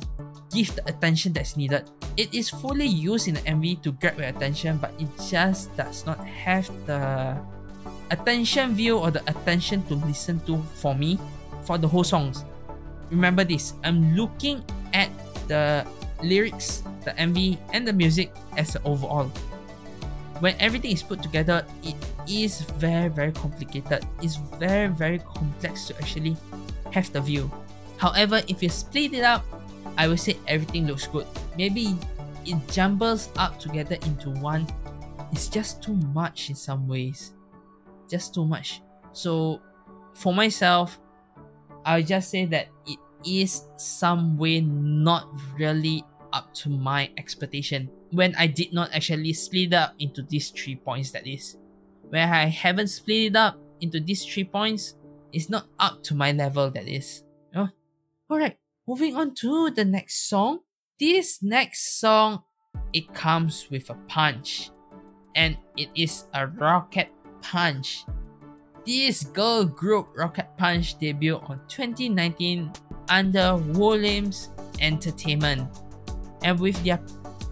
give 0.52 0.76
the 0.76 0.84
attention 0.88 1.34
that's 1.34 1.56
needed. 1.56 1.90
It 2.18 2.34
is 2.34 2.50
fully 2.50 2.88
used 2.88 3.28
in 3.28 3.36
the 3.36 3.42
MV 3.42 3.82
to 3.84 3.92
grab 3.94 4.18
your 4.18 4.28
attention, 4.28 4.78
but 4.78 4.92
it 5.00 5.08
just 5.30 5.76
does 5.78 6.06
not 6.06 6.20
have 6.26 6.70
the 6.86 7.38
attention 8.12 8.74
view 8.74 8.98
or 8.98 9.12
the 9.12 9.22
attention 9.30 9.84
to 9.86 9.96
listen 10.06 10.40
to 10.46 10.58
for 10.76 10.96
me 10.96 11.20
for 11.64 11.78
the 11.78 11.88
whole 11.88 12.04
songs. 12.04 12.46
Remember 13.10 13.44
this, 13.44 13.74
I'm 13.84 14.16
looking 14.16 14.64
at 14.94 15.10
the 15.48 15.86
lyrics, 16.24 16.84
the 17.06 17.12
MV, 17.12 17.58
and 17.74 17.88
the 17.88 17.94
music 17.94 18.32
as 18.58 18.76
an 18.76 18.82
overall. 18.86 19.32
When 20.40 20.56
everything 20.60 20.92
is 20.92 21.04
put 21.04 21.22
together, 21.22 21.66
it 21.84 21.96
is 22.28 22.62
very, 22.80 23.10
very 23.10 23.32
complicated. 23.32 24.06
It's 24.22 24.38
very, 24.56 24.88
very 24.88 25.20
complex 25.20 25.88
to 25.88 25.98
actually 25.98 26.38
have 26.92 27.12
the 27.12 27.20
view. 27.20 27.52
However, 27.98 28.42
if 28.48 28.64
you 28.64 28.70
split 28.70 29.14
it 29.14 29.24
up, 29.24 29.44
I 29.98 30.08
would 30.08 30.20
say 30.20 30.38
everything 30.48 30.88
looks 30.88 31.08
good. 31.08 31.28
Maybe 31.58 31.98
it 32.46 32.58
jumbles 32.70 33.30
up 33.38 33.60
together 33.60 33.98
into 34.06 34.30
one. 34.40 34.68
It's 35.32 35.48
just 35.48 35.84
too 35.84 35.96
much 36.16 36.50
in 36.50 36.56
some 36.56 36.88
ways. 36.88 37.34
Just 38.10 38.34
too 38.34 38.46
much. 38.46 38.82
So, 39.12 39.62
for 40.14 40.34
myself, 40.34 41.00
I'll 41.86 42.02
just 42.02 42.30
say 42.30 42.46
that 42.46 42.68
it 42.88 43.00
is 43.26 43.64
some 43.78 44.38
way 44.38 44.62
not 44.62 45.28
really 45.58 46.04
up 46.32 46.54
to 46.54 46.70
my 46.70 47.10
expectation 47.18 47.90
when 48.12 48.36
I 48.36 48.48
did 48.48 48.74
not 48.74 48.90
actually 48.94 49.34
split 49.34 49.74
up 49.74 49.96
into 50.00 50.22
these 50.24 50.50
three 50.50 50.76
points 50.76 51.12
that 51.12 51.28
is. 51.28 51.58
Where 52.10 52.28
I 52.28 52.46
haven't 52.46 52.88
split 52.88 53.32
it 53.32 53.36
up 53.36 53.60
into 53.82 54.00
these 54.00 54.26
three 54.26 54.44
points, 54.44 54.96
it's 55.32 55.50
not 55.50 55.68
up 55.80 56.02
to 56.04 56.16
my 56.16 56.32
level 56.32 56.72
that 56.72 56.88
is. 56.88 57.24
Oh, 57.56 57.70
Alright, 58.32 58.58
moving 58.90 59.16
on 59.16 59.36
to 59.36 59.70
the 59.70 59.86
next 59.86 60.28
song. 60.28 60.62
This 61.00 61.44
next 61.44 62.00
song, 62.00 62.42
it 62.92 63.14
comes 63.14 63.68
with 63.70 63.88
a 63.92 63.94
punch. 64.10 64.72
And 65.36 65.58
it 65.78 65.90
is 65.94 66.24
a 66.34 66.48
rocket 66.48 67.10
punch. 67.40 68.04
This 68.88 69.24
girl 69.26 69.64
group 69.64 70.08
Rocket 70.18 70.50
Punch 70.58 70.98
debuted 70.98 71.48
on 71.48 71.62
2019 71.68 72.72
under 73.10 73.62
Woollims 73.78 74.50
Entertainment. 74.82 75.70
And 76.42 76.60
with 76.60 76.84
their 76.84 76.98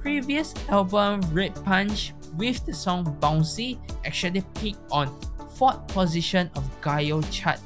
previous 0.02 0.56
album 0.70 1.22
Red 1.32 1.54
Punch, 1.64 2.14
with 2.36 2.66
the 2.66 2.74
song 2.74 3.16
Bouncy, 3.22 3.78
actually 4.06 4.42
peaked 4.56 4.82
on 4.90 5.08
4th 5.54 5.88
position 5.90 6.50
of 6.56 6.66
Gaon 6.82 7.22
chart. 7.30 7.60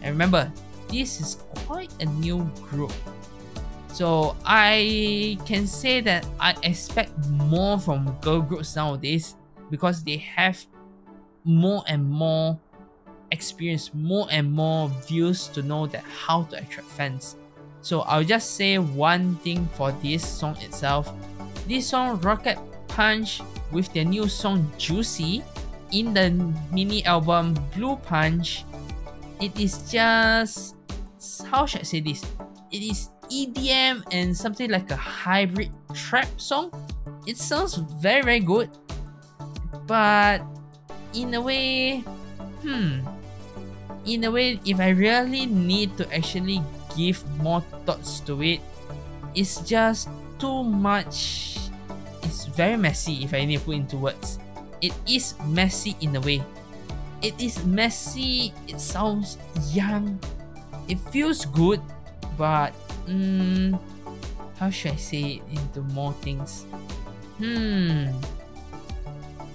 And 0.00 0.12
remember, 0.12 0.50
this 0.88 1.20
is 1.20 1.38
quite 1.66 1.92
a 2.00 2.06
new 2.06 2.44
group. 2.68 2.92
So 3.92 4.36
I 4.44 5.38
can 5.46 5.66
say 5.66 6.00
that 6.00 6.26
I 6.40 6.56
expect 6.62 7.12
more 7.30 7.78
from 7.78 8.16
girl 8.20 8.40
groups 8.42 8.74
nowadays 8.74 9.36
because 9.70 10.02
they 10.02 10.16
have 10.16 10.58
more 11.44 11.84
and 11.86 12.04
more 12.04 12.58
experience, 13.30 13.92
more 13.94 14.26
and 14.30 14.50
more 14.50 14.88
views 15.06 15.46
to 15.48 15.62
know 15.62 15.86
that 15.86 16.02
how 16.04 16.42
to 16.44 16.56
attract 16.58 16.88
fans. 16.90 17.36
So 17.82 18.00
I'll 18.02 18.24
just 18.24 18.56
say 18.56 18.78
one 18.78 19.36
thing 19.36 19.68
for 19.74 19.92
this 20.02 20.26
song 20.26 20.56
itself. 20.62 21.12
This 21.68 21.88
song 21.88 22.20
Rocket 22.20 22.58
Punch 22.88 23.42
with 23.72 23.92
their 23.92 24.04
new 24.04 24.28
song 24.28 24.70
Juicy 24.78 25.42
in 25.92 26.14
the 26.14 26.30
mini 26.72 27.04
album 27.04 27.54
Blue 27.74 27.96
Punch, 27.96 28.64
it 29.44 29.60
is 29.60 29.90
just 29.90 30.76
how 31.48 31.66
should 31.66 31.80
I 31.80 31.84
say 31.84 32.00
this? 32.00 32.24
It 32.70 32.82
is 32.82 33.10
EDM 33.30 34.04
and 34.12 34.36
something 34.36 34.70
like 34.70 34.90
a 34.90 34.96
hybrid 34.96 35.70
trap 35.92 36.28
song. 36.36 36.72
It 37.26 37.36
sounds 37.36 37.76
very 38.00 38.22
very 38.22 38.40
good, 38.40 38.70
but 39.86 40.40
in 41.14 41.34
a 41.34 41.40
way, 41.40 42.00
hmm, 42.60 43.00
in 44.04 44.24
a 44.24 44.30
way, 44.30 44.60
if 44.64 44.80
I 44.80 44.90
really 44.90 45.46
need 45.46 45.96
to 45.98 46.04
actually 46.14 46.62
give 46.96 47.24
more 47.40 47.60
thoughts 47.86 48.20
to 48.28 48.42
it, 48.42 48.60
it's 49.34 49.60
just 49.62 50.08
too 50.38 50.62
much. 50.64 51.58
It's 52.22 52.46
very 52.46 52.76
messy 52.76 53.24
if 53.24 53.34
I 53.34 53.44
need 53.44 53.60
to 53.60 53.64
put 53.64 53.76
into 53.76 53.96
words. 53.96 54.38
It 54.80 54.92
is 55.08 55.34
messy 55.46 55.96
in 56.00 56.16
a 56.16 56.20
way. 56.20 56.42
It 57.24 57.40
is 57.40 57.64
messy, 57.64 58.52
it 58.68 58.76
sounds 58.76 59.40
young, 59.72 60.20
it 60.92 61.00
feels 61.08 61.48
good, 61.48 61.80
but 62.36 62.76
mm, 63.08 63.80
how 64.60 64.68
should 64.68 64.92
I 64.92 64.96
say 65.00 65.40
it 65.40 65.42
into 65.48 65.80
more 65.96 66.12
things? 66.20 66.68
Hmm. 67.40 68.12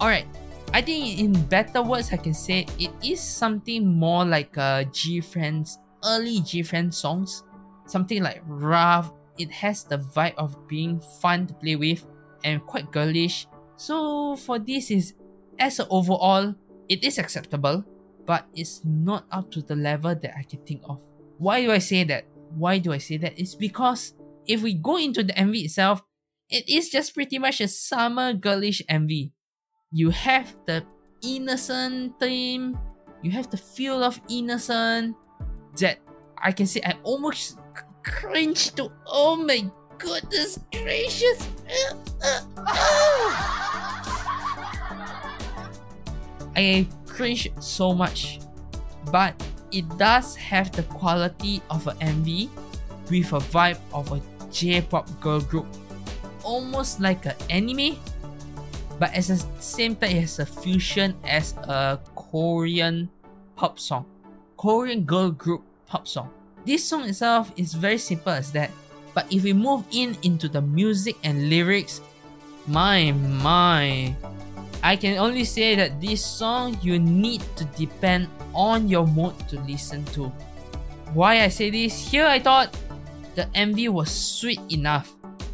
Alright, 0.01 0.25
I 0.73 0.81
think 0.81 1.19
in 1.19 1.33
better 1.45 1.81
words, 1.81 2.09
I 2.11 2.17
can 2.17 2.33
say 2.33 2.65
it 2.79 2.89
is 3.03 3.21
something 3.21 3.85
more 3.85 4.25
like 4.25 4.57
a 4.57 4.89
GFriend's, 4.89 5.77
early 6.05 6.39
GFriend's 6.41 6.97
songs. 6.97 7.43
Something 7.85 8.23
like 8.23 8.41
rough. 8.45 9.11
It 9.37 9.51
has 9.51 9.83
the 9.83 9.97
vibe 9.97 10.35
of 10.37 10.67
being 10.67 10.99
fun 11.21 11.47
to 11.47 11.53
play 11.53 11.75
with 11.75 12.05
and 12.43 12.65
quite 12.65 12.91
girlish. 12.91 13.47
So 13.77 14.35
for 14.35 14.59
this 14.59 14.91
is, 14.91 15.13
as 15.57 15.79
an 15.79 15.87
overall, 15.89 16.55
it 16.89 17.03
is 17.03 17.17
acceptable, 17.17 17.85
but 18.25 18.45
it's 18.53 18.81
not 18.83 19.25
up 19.31 19.51
to 19.51 19.61
the 19.61 19.75
level 19.75 20.15
that 20.15 20.33
I 20.37 20.43
can 20.43 20.59
think 20.65 20.81
of. 20.89 20.99
Why 21.37 21.61
do 21.61 21.71
I 21.71 21.79
say 21.79 22.03
that? 22.05 22.25
Why 22.55 22.79
do 22.79 22.91
I 22.91 22.97
say 22.97 23.17
that? 23.17 23.39
It's 23.39 23.55
because 23.55 24.13
if 24.47 24.61
we 24.61 24.73
go 24.73 24.97
into 24.97 25.23
the 25.23 25.33
MV 25.33 25.63
itself, 25.65 26.01
it 26.49 26.67
is 26.67 26.89
just 26.89 27.13
pretty 27.13 27.37
much 27.37 27.61
a 27.61 27.67
summer 27.67 28.33
girlish 28.33 28.81
MV 28.89 29.31
you 29.91 30.09
have 30.11 30.55
the 30.65 30.85
innocent 31.23 32.19
theme, 32.19 32.77
you 33.21 33.31
have 33.31 33.49
the 33.49 33.57
feel 33.57 34.03
of 34.03 34.19
innocent 34.29 35.15
that 35.77 35.97
I 36.37 36.51
can 36.51 36.67
say 36.67 36.81
I 36.85 36.95
almost 37.03 37.57
cringe 38.03 38.71
to 38.75 38.91
oh 39.07 39.35
my 39.35 39.69
goodness 39.97 40.57
gracious 40.71 41.47
ah! 42.57 43.68
I 46.59 46.87
cringe 47.07 47.47
so 47.59 47.93
much. 47.93 48.39
But 49.11 49.33
it 49.71 49.87
does 49.97 50.35
have 50.35 50.71
the 50.71 50.83
quality 50.83 51.61
of 51.69 51.87
an 51.87 51.95
MV 51.97 52.49
with 53.09 53.31
a 53.31 53.39
vibe 53.39 53.79
of 53.93 54.11
a 54.11 54.19
J-pop 54.51 55.07
girl 55.21 55.39
group. 55.39 55.67
Almost 56.43 56.99
like 56.99 57.25
an 57.25 57.35
anime, 57.49 57.95
but 58.99 59.13
at 59.15 59.23
the 59.23 59.39
same 59.59 59.95
time 59.95 60.11
it 60.11 60.21
has 60.27 60.39
a 60.39 60.45
fusion 60.45 61.15
as 61.23 61.53
a 61.63 61.99
Korean 62.15 63.09
pop 63.55 63.79
song. 63.79 64.05
Korean 64.57 65.03
girl 65.05 65.31
group 65.31 65.63
pop 65.87 66.07
song. 66.07 66.29
This 66.65 66.83
song 66.83 67.07
itself 67.07 67.51
is 67.55 67.73
very 67.73 67.97
simple 67.97 68.33
as 68.33 68.51
that. 68.51 68.71
But 69.13 69.31
if 69.31 69.43
we 69.43 69.53
move 69.53 69.85
in 69.91 70.17
into 70.23 70.49
the 70.49 70.61
music 70.61 71.15
and 71.23 71.49
lyrics, 71.49 72.01
my 72.67 73.11
my, 73.11 74.13
I 74.81 74.95
can 74.95 75.17
only 75.17 75.43
say 75.43 75.75
that 75.75 75.99
this 75.99 76.23
song 76.23 76.77
you 76.81 76.99
need 76.99 77.43
to 77.57 77.65
depend 77.75 78.27
on 78.55 78.87
your 78.87 79.05
mood 79.07 79.35
to 79.49 79.59
listen 79.67 80.05
to. 80.15 80.31
Why 81.13 81.43
I 81.43 81.49
say 81.49 81.69
this? 81.69 81.97
Here 81.99 82.25
I 82.25 82.39
thought 82.39 82.71
the 83.35 83.45
MV 83.55 83.89
was 83.89 84.11
sweet 84.11 84.61
enough, 84.69 85.11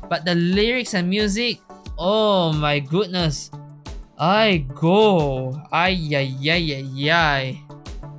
but 0.09 0.25
the 0.25 0.35
lyrics 0.35 0.93
and 0.93 1.09
music, 1.09 1.59
oh 1.97 2.53
my 2.53 2.79
goodness. 2.79 3.49
I 4.15 4.63
go. 4.71 5.51
Ay 5.75 5.99
ay 6.15 6.31
ay 6.39 6.65
ay 6.71 7.11
ay. 7.11 7.43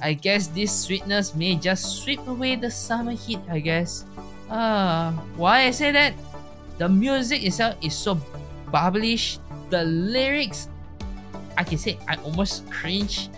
I 0.05 0.13
guess 0.13 0.53
this 0.53 0.69
sweetness 0.69 1.33
may 1.33 1.57
just 1.57 2.05
sweep 2.05 2.21
away 2.29 2.57
the 2.57 2.69
summer 2.69 3.17
heat, 3.17 3.41
I 3.49 3.65
guess. 3.65 4.05
Ah, 4.53 5.09
uh, 5.09 5.09
why 5.41 5.67
I 5.67 5.73
say 5.73 5.91
that? 5.97 6.13
The 6.77 6.85
music 6.85 7.41
itself 7.41 7.81
is 7.81 7.97
so 7.97 8.21
bubblish. 8.69 9.41
The 9.73 9.89
lyrics, 9.89 10.69
I 11.57 11.65
can 11.65 11.79
say 11.79 11.99
I 12.09 12.17
almost 12.23 12.71
cringe. 12.71 13.29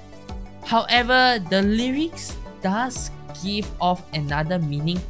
However, 0.64 1.38
the 1.50 1.62
lyrics 1.62 2.36
does 2.60 3.10
give 3.42 3.70
off 3.80 4.02
another 4.12 4.58
meaning. 4.58 5.00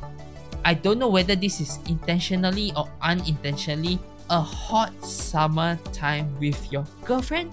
I 0.64 0.74
don't 0.74 0.98
know 0.98 1.08
whether 1.08 1.34
this 1.34 1.60
is 1.60 1.78
intentionally 1.88 2.72
or 2.76 2.88
unintentionally 3.02 3.98
a 4.30 4.40
hot 4.40 4.92
summer 5.02 5.78
time 5.92 6.28
with 6.38 6.60
your 6.70 6.84
girlfriend 7.04 7.52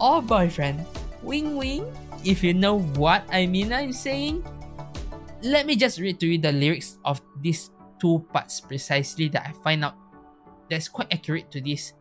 or 0.00 0.20
boyfriend. 0.20 0.84
Wing 1.22 1.56
wing 1.56 1.88
if 2.24 2.44
you 2.44 2.52
know 2.52 2.80
what 3.00 3.24
I 3.32 3.46
mean 3.46 3.72
I'm 3.72 3.92
saying. 3.92 4.44
Let 5.42 5.66
me 5.66 5.76
just 5.76 6.00
read 6.00 6.20
to 6.20 6.26
you 6.26 6.38
the 6.38 6.52
lyrics 6.52 6.98
of 7.04 7.20
these 7.40 7.70
two 8.00 8.24
parts 8.32 8.60
precisely 8.60 9.28
that 9.28 9.44
I 9.48 9.52
find 9.64 9.84
out 9.84 9.96
that's 10.68 10.88
quite 10.88 11.12
accurate 11.12 11.50
to 11.52 11.60
this. 11.60 11.92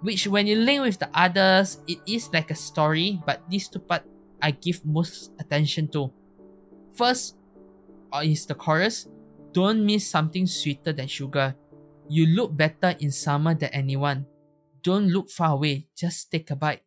Which 0.00 0.26
when 0.26 0.46
you 0.46 0.56
link 0.56 0.82
with 0.82 0.98
the 0.98 1.08
others, 1.14 1.78
it 1.88 1.98
is 2.06 2.30
like 2.32 2.50
a 2.50 2.54
story, 2.54 3.20
but 3.24 3.42
these 3.48 3.68
two 3.68 3.80
parts 3.80 4.06
I 4.40 4.50
give 4.50 4.84
most 4.84 5.32
attention 5.40 5.88
to. 5.88 6.12
First 6.94 7.36
uh, 8.12 8.22
is 8.24 8.46
the 8.46 8.54
chorus. 8.54 9.08
Don't 9.52 9.84
miss 9.84 10.06
something 10.06 10.46
sweeter 10.46 10.92
than 10.92 11.08
sugar. 11.08 11.56
You 12.08 12.26
look 12.26 12.56
better 12.56 12.94
in 13.00 13.10
summer 13.10 13.54
than 13.54 13.70
anyone. 13.72 14.26
Don't 14.82 15.08
look 15.08 15.30
far 15.30 15.52
away, 15.52 15.88
just 15.96 16.30
take 16.30 16.50
a 16.50 16.56
bite. 16.56 16.82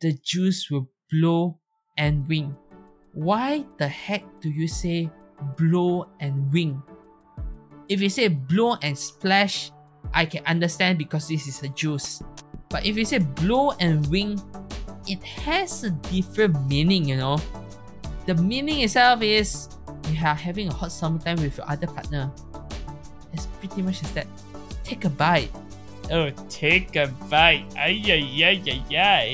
The 0.00 0.12
juice 0.12 0.70
will 0.70 0.88
blow 1.10 1.60
and 1.96 2.26
wing. 2.26 2.56
Why 3.12 3.64
the 3.78 3.86
heck 3.86 4.24
do 4.40 4.50
you 4.50 4.66
say 4.66 5.10
blow 5.56 6.08
and 6.18 6.52
wing? 6.52 6.82
If 7.88 8.00
you 8.00 8.08
say 8.08 8.28
blow 8.28 8.76
and 8.82 8.98
splash, 8.98 9.70
I 10.12 10.26
can 10.26 10.44
understand 10.46 10.98
because 10.98 11.28
this 11.28 11.46
is 11.46 11.62
a 11.62 11.68
juice. 11.68 12.22
But 12.68 12.84
if 12.84 12.96
you 12.96 13.04
say 13.04 13.18
blow 13.18 13.72
and 13.80 14.06
wing, 14.08 14.40
it 15.06 15.22
has 15.22 15.84
a 15.84 15.90
different 15.90 16.68
meaning, 16.68 17.08
you 17.08 17.16
know. 17.16 17.38
The 18.26 18.34
meaning 18.34 18.80
itself 18.80 19.22
is 19.22 19.68
you 20.10 20.18
are 20.24 20.34
having 20.34 20.68
a 20.68 20.74
hot 20.74 20.92
summertime 20.92 21.36
with 21.40 21.56
your 21.58 21.70
other 21.70 21.86
partner. 21.86 22.30
It's 23.32 23.46
pretty 23.60 23.82
much 23.82 24.00
just 24.00 24.14
that. 24.14 24.26
Take 24.82 25.04
a 25.04 25.10
bite. 25.10 25.50
Oh, 26.10 26.30
take 26.48 26.96
a 26.96 27.08
bite. 27.30 27.64
Ay, 27.76 28.00
ay, 28.06 28.24
ay, 28.44 28.62
ay, 28.66 28.82
ay. 28.96 29.26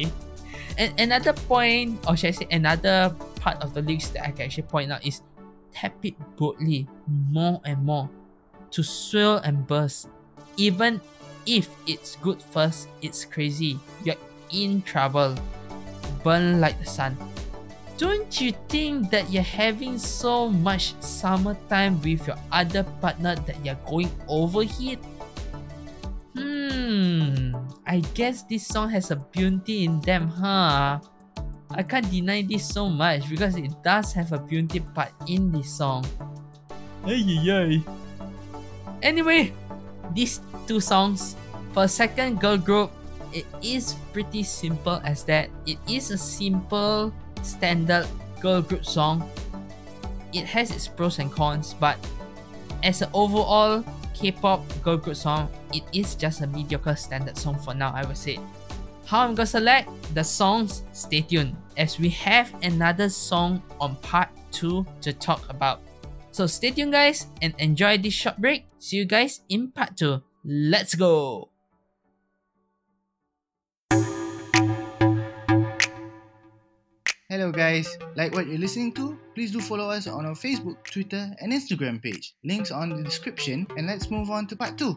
And 0.78 0.94
another 1.00 1.32
point, 1.32 1.98
or 2.06 2.16
should 2.16 2.28
I 2.28 2.30
say 2.30 2.48
another 2.50 3.14
part 3.40 3.60
of 3.62 3.74
the 3.74 3.82
lyrics 3.82 4.08
that 4.10 4.26
I 4.26 4.30
can 4.30 4.46
actually 4.46 4.68
point 4.68 4.92
out 4.92 5.04
is 5.04 5.22
tap 5.72 5.94
it 6.02 6.14
boldly 6.36 6.86
more 7.08 7.60
and 7.64 7.84
more 7.84 8.08
to 8.70 8.82
swell 8.82 9.38
and 9.38 9.66
burst. 9.66 10.08
Even 10.56 11.00
if 11.46 11.68
it's 11.86 12.16
good 12.16 12.42
first, 12.42 12.88
it's 13.02 13.24
crazy. 13.24 13.78
You're 14.04 14.20
in 14.52 14.82
trouble. 14.82 15.34
Burn 16.22 16.60
like 16.60 16.78
the 16.78 16.86
sun. 16.86 17.16
Don't 18.00 18.40
you 18.40 18.52
think 18.72 19.10
that 19.10 19.28
you're 19.28 19.44
having 19.44 19.98
so 19.98 20.48
much 20.48 20.96
summertime 21.04 22.00
with 22.00 22.26
your 22.26 22.40
other 22.50 22.82
partner 23.04 23.36
that 23.44 23.60
you're 23.64 23.78
going 23.84 24.08
overheat? 24.24 24.98
Hmm, 26.32 27.52
I 27.86 28.00
guess 28.16 28.42
this 28.44 28.66
song 28.66 28.88
has 28.90 29.10
a 29.10 29.16
beauty 29.16 29.84
in 29.84 30.00
them, 30.00 30.28
huh? 30.28 31.00
I 31.70 31.82
can't 31.84 32.08
deny 32.10 32.40
this 32.42 32.66
so 32.66 32.88
much 32.88 33.28
because 33.28 33.54
it 33.56 33.70
does 33.84 34.12
have 34.14 34.32
a 34.32 34.38
beauty 34.38 34.80
part 34.80 35.12
in 35.28 35.52
this 35.52 35.68
song. 35.70 36.02
Ay, 37.04 37.20
ay, 37.20 37.50
ay. 37.52 37.72
Anyway, 39.02 39.52
these 40.14 40.40
two 40.66 40.80
songs, 40.80 41.36
for 41.72 41.84
a 41.84 41.88
second 41.88 42.40
girl 42.40 42.56
group, 42.56 42.90
it 43.32 43.46
is 43.62 43.94
pretty 44.12 44.42
simple 44.42 45.00
as 45.04 45.24
that. 45.24 45.50
It 45.66 45.78
is 45.88 46.10
a 46.10 46.18
simple, 46.18 47.12
standard 47.42 48.06
girl 48.40 48.60
group 48.62 48.84
song. 48.84 49.28
It 50.32 50.46
has 50.46 50.70
its 50.70 50.88
pros 50.88 51.18
and 51.18 51.30
cons, 51.30 51.74
but 51.74 51.96
as 52.82 53.02
an 53.02 53.10
overall 53.14 53.84
K-pop 54.14 54.62
girl 54.82 54.96
group 54.96 55.16
song, 55.16 55.48
it 55.72 55.82
is 55.92 56.14
just 56.14 56.40
a 56.40 56.46
mediocre 56.46 56.96
standard 56.96 57.38
song 57.38 57.58
for 57.58 57.74
now, 57.74 57.92
I 57.94 58.04
would 58.04 58.16
say. 58.16 58.38
How 59.06 59.20
I'm 59.20 59.34
gonna 59.34 59.46
select 59.46 59.90
the 60.14 60.22
songs, 60.22 60.82
stay 60.92 61.22
tuned, 61.22 61.56
as 61.76 61.98
we 61.98 62.10
have 62.10 62.52
another 62.62 63.08
song 63.08 63.62
on 63.80 63.96
part 63.96 64.28
2 64.52 64.86
to 65.02 65.12
talk 65.12 65.48
about. 65.50 65.80
So 66.40 66.48
stay 66.48 66.72
tuned 66.72 66.96
guys 66.96 67.28
and 67.44 67.52
enjoy 67.60 68.00
this 68.00 68.16
short 68.16 68.40
break. 68.40 68.64
See 68.80 68.96
you 68.96 69.04
guys 69.04 69.44
in 69.52 69.76
part 69.76 69.92
2. 70.00 70.24
Let's 70.48 70.96
go! 70.96 71.52
Hello 77.28 77.52
guys, 77.52 77.92
like 78.16 78.32
what 78.32 78.48
you're 78.48 78.56
listening 78.56 78.96
to? 78.96 79.20
Please 79.36 79.52
do 79.52 79.60
follow 79.60 79.92
us 79.92 80.08
on 80.08 80.24
our 80.24 80.32
Facebook, 80.32 80.80
Twitter, 80.88 81.28
and 81.44 81.52
Instagram 81.52 82.00
page. 82.00 82.32
Links 82.42 82.72
on 82.72 82.88
the 82.88 83.04
description, 83.04 83.68
and 83.76 83.86
let's 83.86 84.08
move 84.08 84.30
on 84.32 84.46
to 84.48 84.56
part 84.56 84.80
2. 84.80 84.96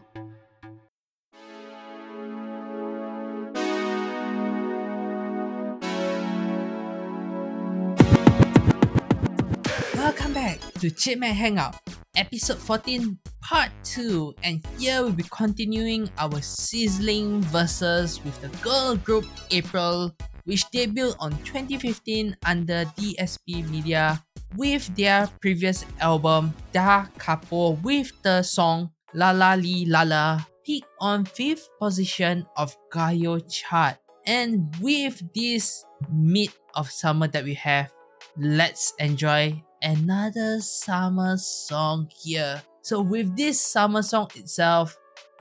To 10.84 10.90
Chimac 10.90 11.32
Hangout, 11.32 11.80
episode 12.14 12.58
14, 12.58 13.16
part 13.40 13.70
2, 13.84 14.34
and 14.42 14.62
here 14.76 15.00
we'll 15.00 15.16
be 15.16 15.24
continuing 15.32 16.10
our 16.18 16.42
sizzling 16.42 17.40
verses 17.48 18.22
with 18.22 18.38
the 18.42 18.52
girl 18.60 18.94
group 18.94 19.24
April 19.50 20.14
which 20.44 20.68
debuted 20.76 21.16
on 21.20 21.32
2015 21.48 22.36
under 22.44 22.84
DSP 23.00 23.66
Media 23.70 24.22
with 24.56 24.94
their 24.94 25.26
previous 25.40 25.86
album 26.00 26.52
Da 26.74 27.06
Capo 27.16 27.80
with 27.80 28.12
the 28.20 28.42
song 28.42 28.90
La 29.14 29.30
La 29.30 29.54
Li 29.54 29.86
La 29.86 30.44
peaked 30.66 30.84
on 31.00 31.24
5th 31.24 31.64
position 31.80 32.44
of 32.58 32.76
Gaon 32.92 33.40
chart. 33.48 33.96
And 34.26 34.68
with 34.82 35.32
this 35.32 35.86
mid 36.12 36.52
of 36.74 36.90
summer 36.90 37.26
that 37.28 37.44
we 37.44 37.54
have, 37.54 37.90
let's 38.36 38.92
enjoy 38.98 39.64
another 39.84 40.60
summer 40.60 41.36
song 41.36 42.08
here. 42.16 42.62
So 42.80 43.02
with 43.02 43.36
this 43.36 43.60
summer 43.60 44.02
song 44.02 44.30
itself, 44.34 44.96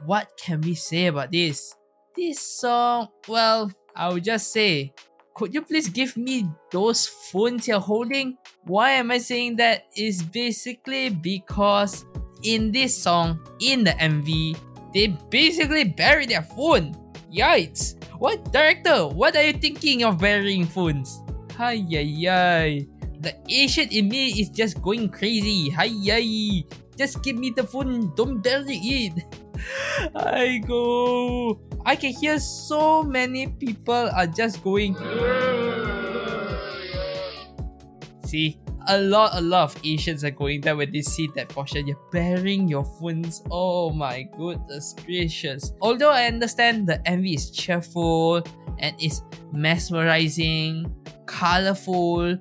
what 0.05 0.29
can 0.37 0.61
we 0.61 0.75
say 0.75 1.07
about 1.07 1.31
this? 1.31 1.73
This 2.15 2.39
song, 2.39 3.07
well, 3.27 3.71
I 3.95 4.11
would 4.11 4.23
just 4.23 4.51
say, 4.51 4.93
could 5.33 5.53
you 5.53 5.61
please 5.63 5.89
give 5.89 6.15
me 6.17 6.47
those 6.71 7.07
phones 7.07 7.67
you're 7.67 7.79
holding? 7.79 8.37
Why 8.65 8.91
am 8.91 9.11
I 9.11 9.17
saying 9.17 9.55
that? 9.57 9.87
Is 9.97 10.21
basically 10.21 11.09
because 11.09 12.05
in 12.43 12.71
this 12.71 12.95
song, 12.95 13.39
in 13.61 13.83
the 13.83 13.91
MV, 13.91 14.57
they 14.93 15.07
basically 15.31 15.85
bury 15.85 16.27
their 16.27 16.43
phone. 16.43 16.93
Yikes! 17.33 17.95
What 18.19 18.51
director? 18.51 19.07
What 19.07 19.35
are 19.35 19.43
you 19.43 19.53
thinking 19.53 20.03
of 20.03 20.19
burying 20.19 20.65
phones? 20.65 21.23
Hi 21.57 21.73
yi 21.73 22.87
The 23.23 23.33
Asian 23.47 23.87
in 23.87 24.09
me 24.09 24.35
is 24.35 24.49
just 24.49 24.81
going 24.83 25.07
crazy. 25.07 25.69
Hi 25.71 25.87
yi 25.87 26.67
Just 26.99 27.23
give 27.23 27.39
me 27.39 27.55
the 27.55 27.63
phone. 27.63 28.11
Don't 28.19 28.43
bury 28.43 28.75
it. 28.75 29.23
I 30.15 30.59
go. 30.59 31.57
I 31.85 31.95
can 31.95 32.11
hear 32.11 32.37
so 32.37 33.01
many 33.01 33.47
people 33.47 34.11
are 34.11 34.27
just 34.27 34.61
going. 34.61 34.99
See, 38.27 38.59
a 38.91 38.99
lot, 38.99 39.39
a 39.39 39.41
lot 39.41 39.71
of 39.71 39.79
Asians 39.85 40.25
are 40.25 40.35
going 40.35 40.59
there 40.59 40.75
when 40.75 40.91
they 40.91 41.01
see 41.01 41.29
that 41.39 41.47
portion. 41.47 41.87
You're 41.87 42.03
bearing 42.11 42.67
your 42.67 42.83
phones. 42.83 43.41
Oh 43.49 43.91
my 43.91 44.27
goodness 44.35 44.95
gracious. 45.05 45.71
Although 45.79 46.11
I 46.11 46.25
understand 46.25 46.87
the 46.87 46.99
MV 47.07 47.35
is 47.35 47.51
cheerful 47.51 48.43
and 48.79 49.01
is 49.01 49.21
mesmerizing, 49.53 50.91
colorful, 51.25 52.37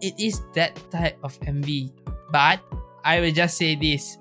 it 0.00 0.14
is 0.18 0.40
that 0.54 0.78
type 0.90 1.18
of 1.22 1.38
MV. 1.40 1.92
But 2.30 2.60
I 3.04 3.20
will 3.20 3.32
just 3.32 3.58
say 3.58 3.74
this. 3.74 4.18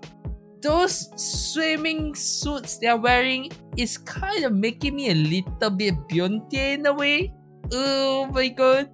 Those 0.62 1.10
swimming 1.18 2.14
suits 2.14 2.78
they're 2.78 2.98
wearing 2.98 3.50
is 3.78 3.98
kind 3.98 4.46
of 4.46 4.54
making 4.54 4.96
me 4.96 5.10
a 5.10 5.18
little 5.18 5.72
bit 5.72 5.96
Beyonce 6.08 6.78
in 6.78 6.86
a 6.86 6.94
way. 6.94 7.34
Oh 7.74 8.28
my 8.30 8.50
god. 8.50 8.90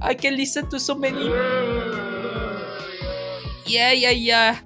I 0.00 0.14
can 0.14 0.36
listen 0.36 0.68
to 0.70 0.78
so 0.80 0.94
many. 0.94 1.28
Yeah, 3.66 3.92
yeah, 3.92 4.16
yeah. 4.16 4.58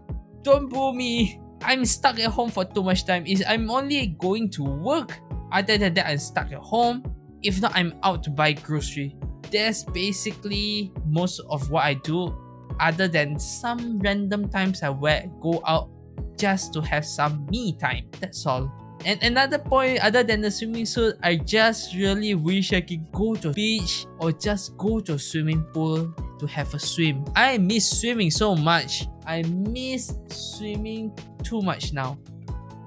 Don't 0.42 0.68
boo 0.68 0.92
me. 0.92 1.40
I'm 1.62 1.84
stuck 1.84 2.20
at 2.20 2.30
home 2.30 2.50
for 2.50 2.64
too 2.64 2.82
much 2.82 3.04
time. 3.04 3.26
Is 3.26 3.42
I'm 3.46 3.70
only 3.70 4.14
going 4.18 4.50
to 4.50 4.62
work. 4.62 5.18
Other 5.50 5.78
than 5.78 5.94
that, 5.94 6.06
I'm 6.06 6.18
stuck 6.18 6.52
at 6.52 6.58
home. 6.58 7.02
If 7.42 7.60
not, 7.60 7.72
I'm 7.74 7.94
out 8.02 8.22
to 8.24 8.30
buy 8.30 8.52
grocery. 8.52 9.16
That's 9.54 9.84
basically 9.84 10.90
most 11.06 11.38
of 11.48 11.70
what 11.70 11.84
I 11.84 11.94
do. 11.94 12.34
Other 12.80 13.06
than 13.06 13.38
some 13.38 14.00
random 14.00 14.48
times 14.50 14.82
I 14.82 14.90
wear 14.90 15.30
go 15.40 15.62
out 15.64 15.90
just 16.36 16.74
to 16.74 16.82
have 16.82 17.06
some 17.06 17.46
me 17.46 17.78
time. 17.78 18.10
That's 18.18 18.44
all. 18.46 18.66
And 19.04 19.22
another 19.22 19.58
point, 19.58 20.02
other 20.02 20.24
than 20.24 20.40
the 20.40 20.50
swimming 20.50 20.86
suit, 20.86 21.14
I 21.22 21.36
just 21.36 21.94
really 21.94 22.34
wish 22.34 22.72
I 22.72 22.80
could 22.80 23.06
go 23.12 23.36
to 23.36 23.52
beach 23.52 24.06
or 24.18 24.32
just 24.32 24.76
go 24.76 24.98
to 25.00 25.18
swimming 25.18 25.62
pool 25.72 26.12
to 26.40 26.46
have 26.46 26.74
a 26.74 26.78
swim. 26.80 27.24
I 27.36 27.58
miss 27.58 28.00
swimming 28.00 28.32
so 28.32 28.56
much. 28.56 29.06
I 29.24 29.42
miss 29.42 30.18
swimming 30.30 31.16
too 31.44 31.62
much 31.62 31.92
now. 31.92 32.18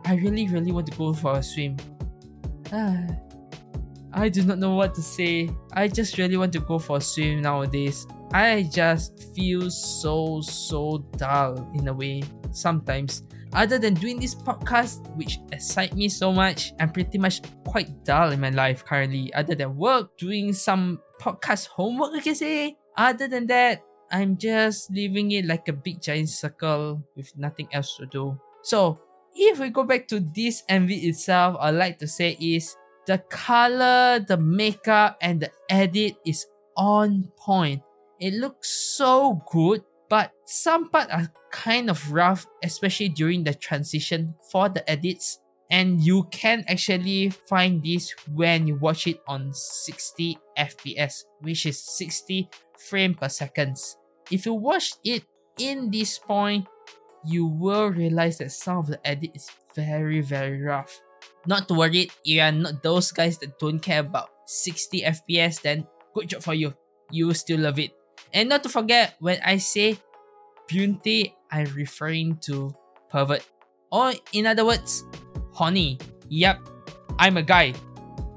I 0.06 0.15
really, 0.15 0.47
really 0.47 0.73
want 0.73 0.88
to 0.91 0.97
go 0.97 1.13
for 1.13 1.38
a 1.38 1.43
swim. 1.43 1.77
Ah. 2.73 3.08
I 4.13 4.30
do 4.30 4.43
not 4.43 4.58
know 4.60 4.76
what 4.76 4.96
to 4.96 5.02
say. 5.02 5.50
I 5.74 5.88
just 5.88 6.17
really 6.17 6.38
want 6.38 6.54
to 6.54 6.60
go 6.60 6.80
for 6.80 6.98
a 6.98 7.02
swim 7.02 7.41
nowadays. 7.41 8.08
I 8.34 8.70
just 8.72 9.34
feel 9.36 9.70
so, 9.70 10.41
so 10.41 11.06
dull 11.17 11.70
in 11.76 11.88
a 11.88 11.93
way 11.93 12.24
sometimes 12.52 13.24
other 13.54 13.80
than 13.80 13.93
doing 13.93 14.20
this 14.20 14.36
podcast, 14.36 15.08
which 15.15 15.39
excite 15.52 15.96
me 15.96 16.10
so 16.10 16.32
much, 16.32 16.74
I'm 16.80 16.91
pretty 16.91 17.17
much 17.17 17.41
quite 17.65 18.04
dull 18.04 18.32
in 18.32 18.39
my 18.39 18.50
life 18.50 18.84
currently. 18.84 19.34
Other 19.34 19.56
than 19.56 19.78
work, 19.78 20.17
doing 20.17 20.54
some 20.54 21.00
podcast 21.20 21.67
homework, 21.67 22.13
I 22.13 22.20
can 22.20 22.36
say. 22.36 22.78
Other 22.98 23.28
than 23.28 23.48
that, 23.48 23.84
I'm 24.12 24.38
just 24.38 24.91
living 24.91 25.32
it 25.32 25.46
like 25.46 25.67
a 25.67 25.74
big 25.74 26.02
giant 26.02 26.30
circle 26.30 27.04
with 27.15 27.32
nothing 27.38 27.67
else 27.72 27.98
to 27.98 28.06
do. 28.06 28.39
So, 28.63 29.00
if 29.34 29.60
we 29.60 29.70
go 29.70 29.84
back 29.84 30.08
to 30.10 30.20
this 30.20 30.63
MV 30.70 30.91
itself, 31.04 31.58
I'd 31.60 31.72
like 31.72 32.00
to 32.00 32.08
say 32.08 32.38
is 32.39 32.76
the 33.08 33.17
color, 33.30 34.20
the 34.20 34.38
makeup, 34.38 35.17
and 35.22 35.41
the 35.41 35.52
edit 35.70 36.15
is 36.26 36.46
on 36.76 37.32
point. 37.38 37.82
It 38.20 38.34
looks 38.34 38.70
so 38.70 39.41
good 39.52 39.84
but 40.10 40.32
some 40.46 40.89
parts 40.89 41.12
are 41.12 41.32
kind 41.52 41.89
of 41.89 42.12
rough, 42.12 42.46
especially 42.63 43.10
during 43.10 43.43
the 43.43 43.54
transition 43.54 44.36
for 44.52 44.70
the 44.70 44.89
edits. 44.89 45.39
And 45.70 46.02
you 46.02 46.24
can 46.32 46.63
actually 46.67 47.30
find 47.30 47.84
this 47.84 48.15
when 48.34 48.67
you 48.67 48.76
watch 48.76 49.06
it 49.06 49.20
on 49.28 49.54
60 49.54 50.38
FPS, 50.58 51.26
which 51.41 51.65
is 51.65 51.84
60 51.84 52.50
frame 52.78 53.15
per 53.15 53.28
seconds. 53.28 53.98
If 54.32 54.46
you 54.46 54.54
watch 54.54 54.93
it 55.04 55.24
in 55.60 55.91
this 55.91 56.20
point, 56.20 56.67
you 57.26 57.46
will 57.46 57.89
realize 57.89 58.38
that 58.38 58.52
some 58.52 58.78
of 58.78 58.88
the 58.88 59.06
edit 59.06 59.32
is 59.36 59.50
very 59.76 60.22
very 60.22 60.62
rough. 60.62 61.02
Not 61.45 61.67
to 61.67 61.73
worry, 61.73 62.11
you 62.23 62.41
are 62.41 62.51
not 62.51 62.83
those 62.83 63.11
guys 63.11 63.37
that 63.39 63.57
don't 63.59 63.79
care 63.79 64.01
about 64.01 64.29
60 64.47 65.01
FPS, 65.03 65.61
then 65.61 65.87
good 66.13 66.29
job 66.29 66.43
for 66.43 66.53
you. 66.53 66.73
You 67.11 67.33
still 67.33 67.59
love 67.59 67.79
it. 67.79 67.91
And 68.33 68.49
not 68.49 68.63
to 68.63 68.69
forget, 68.69 69.15
when 69.19 69.39
I 69.45 69.57
say 69.57 69.97
beauty 70.67 71.33
I'm 71.51 71.71
referring 71.73 72.37
to 72.51 72.75
pervert. 73.09 73.47
Or 73.91 74.11
in 74.33 74.45
other 74.47 74.65
words, 74.65 75.05
horny. 75.53 75.97
Yep, 76.29 76.59
I'm 77.19 77.37
a 77.37 77.43
guy. 77.43 77.73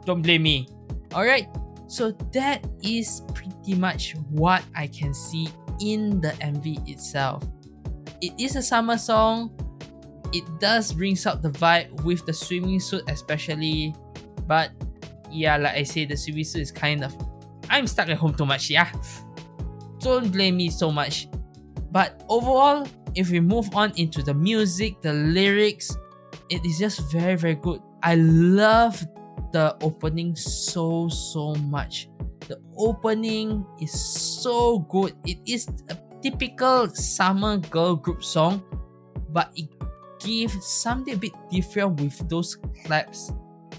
Don't 0.07 0.23
blame 0.23 0.45
me. 0.45 0.69
Alright, 1.13 1.49
so 1.89 2.13
that 2.33 2.65
is 2.83 3.23
pretty 3.35 3.75
much 3.75 4.15
what 4.31 4.63
I 4.77 4.87
can 4.87 5.13
see 5.13 5.49
in 5.83 6.21
the 6.21 6.31
MV 6.39 6.89
itself. 6.89 7.43
It 8.23 8.33
is 8.39 8.55
a 8.55 8.63
summer 8.63 8.97
song. 8.97 9.51
It 10.33 10.45
does 10.61 10.93
brings 10.93 11.27
out 11.27 11.43
the 11.43 11.51
vibe 11.51 12.05
with 12.05 12.25
the 12.27 12.33
swimming 12.33 12.81
suit 12.81 13.03
especially. 13.09 13.95
But 14.47 14.71
yeah, 15.31 15.57
like 15.57 15.77
I 15.77 15.83
say, 15.83 16.05
the 16.05 16.17
swimming 16.17 16.45
suit 16.45 16.63
is 16.63 16.73
kind 16.73 17.05
of 17.05 17.15
I'm 17.69 17.87
stuck 17.87 18.09
at 18.09 18.19
home 18.19 18.35
too 18.35 18.47
much, 18.47 18.69
yeah. 18.69 18.91
Don't 20.01 20.31
blame 20.33 20.57
me 20.57 20.71
so 20.71 20.91
much. 20.91 21.29
But 21.93 22.25
overall, 22.29 22.87
if 23.15 23.31
we 23.31 23.41
move 23.41 23.75
on 23.75 23.93
into 23.97 24.23
the 24.23 24.35
music, 24.35 25.01
the 25.03 25.13
lyrics, 25.13 25.97
it 26.49 26.65
is 26.65 26.79
just 26.79 27.11
very, 27.13 27.37
very 27.37 27.55
good. 27.55 27.81
I 28.03 28.15
love 28.17 29.01
the 29.53 29.77
opening 29.83 30.35
so, 30.37 31.09
so 31.09 31.55
much. 31.55 32.09
The 32.49 32.61
opening 32.77 33.65
is 33.81 33.93
so 33.93 34.81
good. 34.91 35.15
It 35.27 35.39
is 35.47 35.69
a 35.89 35.97
typical 36.23 36.89
summer 36.89 37.59
girl 37.59 37.95
group 37.95 38.25
song, 38.25 38.63
but 39.31 39.53
it 39.55 39.69
gives 40.21 40.65
something 40.67 41.15
a 41.15 41.17
bit 41.17 41.33
different 41.51 42.01
with 42.01 42.29
those 42.29 42.57
claps. 42.85 43.33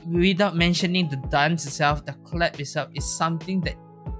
Without 0.07 0.55
mentioning 0.55 1.09
the 1.09 1.17
dance 1.29 1.65
itself, 1.65 2.05
the 2.05 2.13
clap 2.25 2.59
itself 2.59 2.89
is 2.95 3.05
something 3.05 3.61
that 3.61 3.75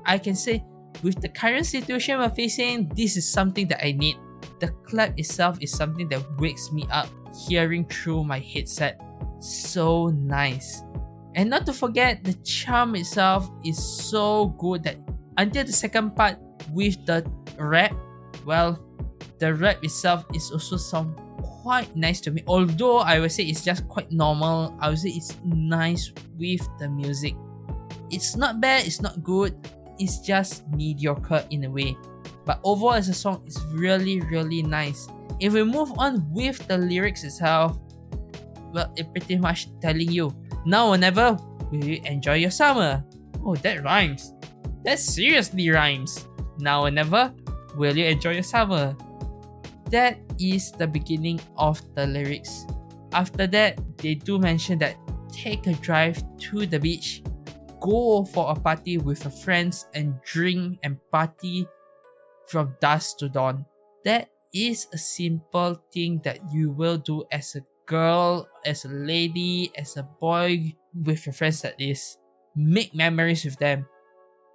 I 0.05 0.17
can 0.17 0.35
say 0.35 0.63
with 1.03 1.21
the 1.21 1.29
current 1.29 1.65
situation 1.65 2.19
we're 2.19 2.29
facing, 2.29 2.89
this 2.89 3.17
is 3.17 3.27
something 3.27 3.67
that 3.67 3.83
I 3.83 3.93
need. 3.93 4.17
The 4.59 4.67
clap 4.85 5.17
itself 5.17 5.57
is 5.61 5.71
something 5.71 6.07
that 6.09 6.21
wakes 6.37 6.71
me 6.71 6.85
up 6.91 7.07
hearing 7.47 7.85
through 7.85 8.23
my 8.23 8.39
headset. 8.39 9.01
So 9.39 10.07
nice. 10.07 10.83
And 11.35 11.49
not 11.49 11.65
to 11.65 11.73
forget, 11.73 12.23
the 12.23 12.33
charm 12.43 12.95
itself 12.95 13.49
is 13.65 13.81
so 13.81 14.47
good 14.59 14.83
that 14.83 14.97
until 15.37 15.63
the 15.63 15.73
second 15.73 16.15
part 16.15 16.37
with 16.71 17.03
the 17.05 17.25
rap, 17.57 17.95
well, 18.45 18.77
the 19.39 19.53
rap 19.53 19.83
itself 19.83 20.25
is 20.35 20.51
also 20.51 20.77
some 20.77 21.15
quite 21.61 21.95
nice 21.95 22.19
to 22.21 22.31
me. 22.31 22.43
Although 22.47 22.99
I 22.99 23.19
would 23.19 23.31
say 23.31 23.43
it's 23.43 23.63
just 23.63 23.87
quite 23.87 24.11
normal, 24.11 24.75
I 24.79 24.89
would 24.89 24.99
say 24.99 25.09
it's 25.09 25.37
nice 25.45 26.11
with 26.37 26.67
the 26.79 26.89
music. 26.89 27.35
It's 28.09 28.35
not 28.35 28.59
bad, 28.59 28.85
it's 28.85 29.01
not 29.01 29.23
good, 29.23 29.55
it's 29.97 30.19
just 30.19 30.67
mediocre 30.69 31.45
in 31.49 31.65
a 31.65 31.69
way. 31.69 31.95
But 32.45 32.59
overall 32.63 32.93
as 32.93 33.09
a 33.09 33.13
song, 33.13 33.43
it's 33.45 33.61
really, 33.71 34.19
really 34.21 34.63
nice. 34.63 35.07
If 35.39 35.53
we 35.53 35.63
move 35.63 35.93
on 35.97 36.25
with 36.31 36.67
the 36.67 36.77
lyrics 36.77 37.23
itself, 37.23 37.77
well, 38.73 38.91
it 38.95 39.11
pretty 39.11 39.37
much 39.37 39.67
telling 39.79 40.11
you, 40.11 40.35
now 40.65 40.89
or 40.89 40.97
never 40.97 41.37
will 41.71 41.83
you 41.83 42.01
enjoy 42.05 42.35
your 42.35 42.51
summer. 42.51 43.03
Oh, 43.43 43.55
that 43.55 43.83
rhymes. 43.83 44.33
That 44.83 44.99
seriously 44.99 45.69
rhymes. 45.69 46.27
Now 46.59 46.83
or 46.83 46.91
never 46.91 47.33
will 47.75 47.95
you 47.95 48.05
enjoy 48.05 48.33
your 48.33 48.43
summer. 48.43 48.95
That 49.91 50.17
is 50.39 50.71
the 50.71 50.87
beginning 50.87 51.39
of 51.57 51.81
the 51.95 52.07
lyrics. 52.07 52.65
After 53.13 53.45
that, 53.47 53.79
they 53.97 54.15
do 54.15 54.39
mention 54.39 54.79
that 54.79 54.95
take 55.31 55.67
a 55.67 55.73
drive 55.73 56.23
to 56.51 56.65
the 56.65 56.79
beach 56.79 57.21
go 57.81 58.23
for 58.23 58.51
a 58.51 58.55
party 58.55 58.97
with 58.97 59.25
your 59.25 59.33
friends 59.33 59.87
and 59.93 60.21
drink 60.23 60.79
and 60.83 60.97
party 61.11 61.67
from 62.47 62.77
dusk 62.79 63.17
to 63.17 63.27
dawn. 63.27 63.65
That 64.05 64.29
is 64.53 64.87
a 64.93 64.97
simple 64.97 65.81
thing 65.91 66.21
that 66.23 66.39
you 66.53 66.71
will 66.71 66.97
do 66.97 67.25
as 67.31 67.55
a 67.55 67.65
girl, 67.87 68.47
as 68.65 68.85
a 68.85 68.89
lady, 68.89 69.71
as 69.75 69.97
a 69.97 70.03
boy, 70.03 70.73
with 70.93 71.25
your 71.25 71.33
friends 71.33 71.61
that 71.63 71.75
is. 71.81 72.17
Make 72.55 72.93
memories 72.93 73.43
with 73.43 73.57
them. 73.57 73.87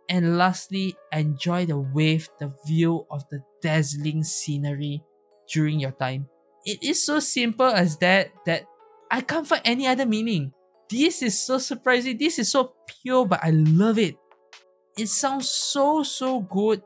And 0.09 0.39
lastly, 0.39 0.95
enjoy 1.13 1.67
the 1.67 1.79
wave, 1.79 2.29
the 2.39 2.55
view 2.67 3.07
of 3.11 3.29
the 3.29 3.43
dazzling 3.61 4.23
scenery 4.23 5.03
during 5.53 5.81
your 5.81 5.93
time. 5.93 6.29
It 6.65 6.83
is 6.83 7.03
so 7.03 7.21
simple 7.21 7.67
as 7.67 7.97
that 7.99 8.33
that 8.47 8.65
I 9.11 9.21
can't 9.21 9.47
find 9.47 9.63
any 9.65 9.87
other 9.87 10.07
meaning. 10.07 10.53
This 10.91 11.23
is 11.23 11.39
so 11.39 11.59
surprising. 11.59 12.19
This 12.19 12.39
is 12.39 12.51
so 12.51 12.75
pure, 13.03 13.27
but 13.27 13.41
I 13.43 13.51
love 13.51 13.99
it. 13.99 14.17
It 14.99 15.09
sounds 15.09 15.49
so, 15.49 16.03
so 16.03 16.41
good. 16.41 16.83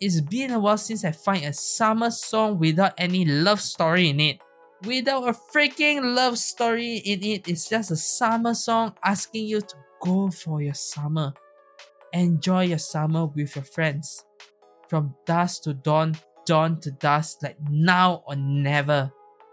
It's 0.00 0.20
been 0.20 0.50
a 0.50 0.58
while 0.58 0.78
since 0.78 1.04
I 1.04 1.12
find 1.12 1.44
a 1.44 1.52
summer 1.52 2.10
song 2.10 2.58
without 2.58 2.94
any 2.98 3.24
love 3.24 3.60
story 3.60 4.08
in 4.10 4.20
it. 4.20 4.38
Without 4.84 5.28
a 5.28 5.32
freaking 5.32 6.14
love 6.14 6.36
story 6.38 6.96
in 6.98 7.22
it, 7.22 7.48
it's 7.48 7.68
just 7.68 7.90
a 7.90 7.96
summer 7.96 8.54
song 8.54 8.94
asking 9.04 9.46
you 9.46 9.60
to 9.60 9.76
go 10.02 10.30
for 10.30 10.60
your 10.60 10.74
summer. 10.74 11.32
Enjoy 12.12 12.64
your 12.64 12.78
summer 12.78 13.26
with 13.26 13.56
your 13.56 13.64
friends. 13.64 14.24
from 14.88 15.14
dusk 15.26 15.62
to 15.64 15.74
dawn, 15.74 16.14
dawn 16.46 16.80
to 16.80 16.90
dusk, 16.90 17.42
like 17.42 17.56
now 17.70 18.22
or 18.26 18.36
never. 18.36 19.10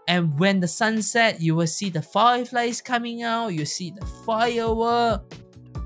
And 0.08 0.38
when 0.38 0.60
the 0.60 0.68
sun 0.68 1.00
set, 1.02 1.40
you 1.40 1.54
will 1.54 1.66
see 1.66 1.90
the 1.90 2.02
fireflies 2.02 2.80
coming 2.80 3.22
out, 3.22 3.48
you 3.48 3.64
see 3.64 3.90
the 3.90 4.04
firework. 4.26 5.32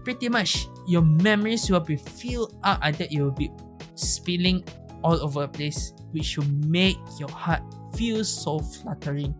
Pretty 0.05 0.29
much, 0.29 0.66
your 0.87 1.03
memories 1.03 1.71
will 1.71 1.81
be 1.81 1.97
filled 1.97 2.59
up 2.64 2.81
that 2.81 3.12
it 3.12 3.21
will 3.21 3.31
be 3.31 3.51
spilling 3.95 4.64
all 5.03 5.21
over 5.23 5.42
the 5.42 5.49
place, 5.49 5.92
which 6.12 6.38
will 6.38 6.49
make 6.66 6.97
your 7.19 7.31
heart 7.31 7.62
feel 7.95 8.25
so 8.25 8.59
fluttering. 8.59 9.35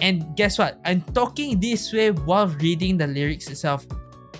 And 0.00 0.36
guess 0.36 0.58
what? 0.58 0.78
I'm 0.84 1.00
talking 1.00 1.58
this 1.60 1.92
way 1.92 2.10
while 2.10 2.48
reading 2.48 2.98
the 2.98 3.06
lyrics 3.06 3.48
itself. 3.48 3.86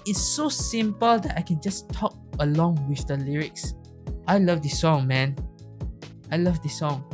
It's 0.07 0.21
so 0.21 0.49
simple 0.49 1.19
that 1.19 1.37
I 1.37 1.43
can 1.43 1.61
just 1.61 1.89
talk 1.91 2.17
along 2.41 2.87
with 2.89 3.07
the 3.07 3.17
lyrics. 3.17 3.75
I 4.29 4.39
love 4.39 4.63
this 4.63 4.81
song, 4.81 5.07
man. 5.07 5.37
I 6.31 6.37
love 6.37 6.63
this 6.63 6.79
song. 6.79 7.05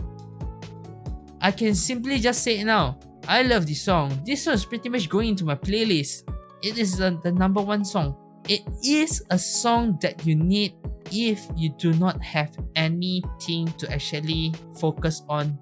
I 1.40 1.50
can 1.50 1.74
simply 1.74 2.18
just 2.18 2.42
say 2.42 2.60
it 2.60 2.64
now. 2.64 2.98
I 3.28 3.42
love 3.42 3.66
this 3.66 3.82
song. 3.82 4.20
This 4.24 4.44
song 4.44 4.54
is 4.54 4.64
pretty 4.64 4.88
much 4.88 5.08
going 5.08 5.30
into 5.30 5.44
my 5.44 5.54
playlist. 5.54 6.28
It 6.62 6.78
is 6.78 6.96
the, 6.98 7.18
the 7.22 7.32
number 7.32 7.60
one 7.60 7.84
song. 7.84 8.16
It 8.48 8.62
is 8.84 9.22
a 9.30 9.38
song 9.38 9.98
that 10.02 10.26
you 10.26 10.34
need 10.34 10.74
if 11.10 11.46
you 11.56 11.70
do 11.78 11.92
not 11.94 12.22
have 12.22 12.56
anything 12.74 13.66
to 13.78 13.90
actually 13.92 14.54
focus 14.78 15.22
on 15.28 15.58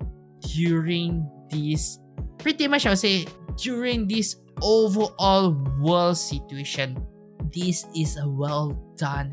during 0.54 1.28
this 1.50 1.98
pretty 2.38 2.68
much 2.68 2.86
I 2.86 2.90
would 2.90 2.98
say 2.98 3.26
during 3.56 4.08
this 4.08 4.36
overall 4.62 5.52
world 5.80 6.16
situation. 6.16 6.96
This 7.52 7.84
is 7.96 8.16
a 8.16 8.28
well 8.28 8.72
done 8.96 9.32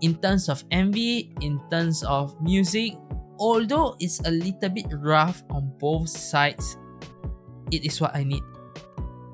in 0.00 0.14
terms 0.16 0.48
of 0.48 0.66
MV, 0.68 1.42
in 1.42 1.60
terms 1.70 2.04
of 2.04 2.40
music, 2.40 2.94
although 3.38 3.96
it's 4.00 4.20
a 4.20 4.30
little 4.30 4.68
bit 4.68 4.86
rough 4.92 5.42
on 5.50 5.72
both 5.78 6.08
sides, 6.08 6.76
it 7.70 7.84
is 7.84 8.00
what 8.00 8.14
I 8.14 8.24
need. 8.24 8.42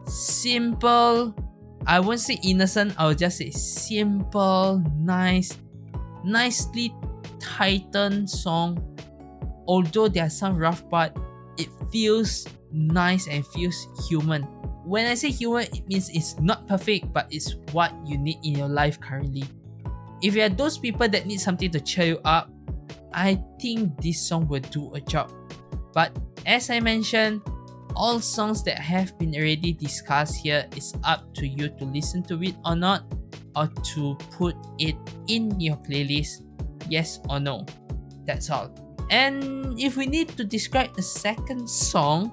Simple, 0.06 1.34
I 1.86 2.00
won't 2.00 2.20
say 2.20 2.38
innocent, 2.42 2.94
I'll 2.98 3.14
just 3.14 3.38
say 3.38 3.50
simple, 3.50 4.82
nice, 4.96 5.56
nicely 6.24 6.94
tightened 7.38 8.28
song. 8.28 8.78
Although 9.66 10.08
there 10.08 10.26
are 10.26 10.30
some 10.30 10.56
rough 10.56 10.88
part, 10.90 11.16
it 11.56 11.68
feels 11.92 12.46
nice 12.72 13.28
and 13.28 13.46
feels 13.46 13.86
human. 14.08 14.42
When 14.84 15.06
I 15.06 15.14
say 15.14 15.30
human, 15.30 15.64
it 15.64 15.86
means 15.86 16.08
it's 16.10 16.38
not 16.40 16.66
perfect, 16.66 17.12
but 17.12 17.28
it's 17.30 17.54
what 17.72 17.94
you 18.04 18.18
need 18.18 18.38
in 18.42 18.56
your 18.56 18.68
life 18.68 18.98
currently. 18.98 19.44
If 20.22 20.34
you 20.34 20.42
are 20.42 20.48
those 20.48 20.78
people 20.78 21.08
that 21.08 21.26
need 21.26 21.40
something 21.40 21.70
to 21.70 21.80
cheer 21.80 22.06
you 22.06 22.20
up, 22.24 22.50
I 23.12 23.42
think 23.60 24.00
this 24.00 24.20
song 24.20 24.48
will 24.48 24.60
do 24.60 24.92
a 24.94 25.00
job. 25.00 25.32
But 25.92 26.16
as 26.46 26.70
I 26.70 26.80
mentioned, 26.80 27.42
all 27.96 28.20
songs 28.20 28.62
that 28.64 28.78
have 28.78 29.18
been 29.18 29.34
already 29.34 29.72
discussed 29.72 30.36
here 30.36 30.66
is 30.76 30.94
up 31.04 31.34
to 31.34 31.46
you 31.46 31.68
to 31.68 31.84
listen 31.84 32.22
to 32.24 32.40
it 32.42 32.54
or 32.64 32.76
not, 32.76 33.02
or 33.56 33.66
to 33.94 34.16
put 34.30 34.54
it 34.78 34.96
in 35.26 35.58
your 35.60 35.76
playlist, 35.76 36.46
yes 36.88 37.20
or 37.28 37.40
no. 37.40 37.66
That's 38.26 38.48
all. 38.50 38.70
And 39.10 39.78
if 39.78 39.96
we 39.96 40.06
need 40.06 40.28
to 40.38 40.44
describe 40.44 40.94
the 40.94 41.02
second 41.02 41.68
song, 41.68 42.30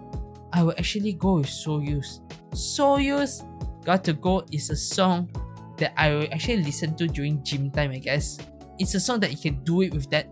I 0.54 0.64
will 0.64 0.76
actually 0.78 1.14
go 1.14 1.38
with 1.38 1.48
Soyu's. 1.48 2.22
Soyu's 2.54 3.44
Got 3.84 4.04
to 4.06 4.14
Go 4.14 4.46
is 4.52 4.70
a 4.70 4.76
song 4.76 5.30
that 5.78 5.94
I 5.98 6.12
will 6.12 6.28
actually 6.32 6.62
listen 6.64 6.96
to 6.98 7.08
during 7.08 7.44
gym 7.44 7.72
time, 7.72 7.92
I 7.92 8.00
guess. 8.00 8.38
It's 8.80 8.94
a 8.94 9.00
song 9.00 9.20
that 9.22 9.32
you 9.32 9.38
can 9.38 9.64
do 9.64 9.82
it 9.82 9.94
with 9.94 10.10
that 10.12 10.28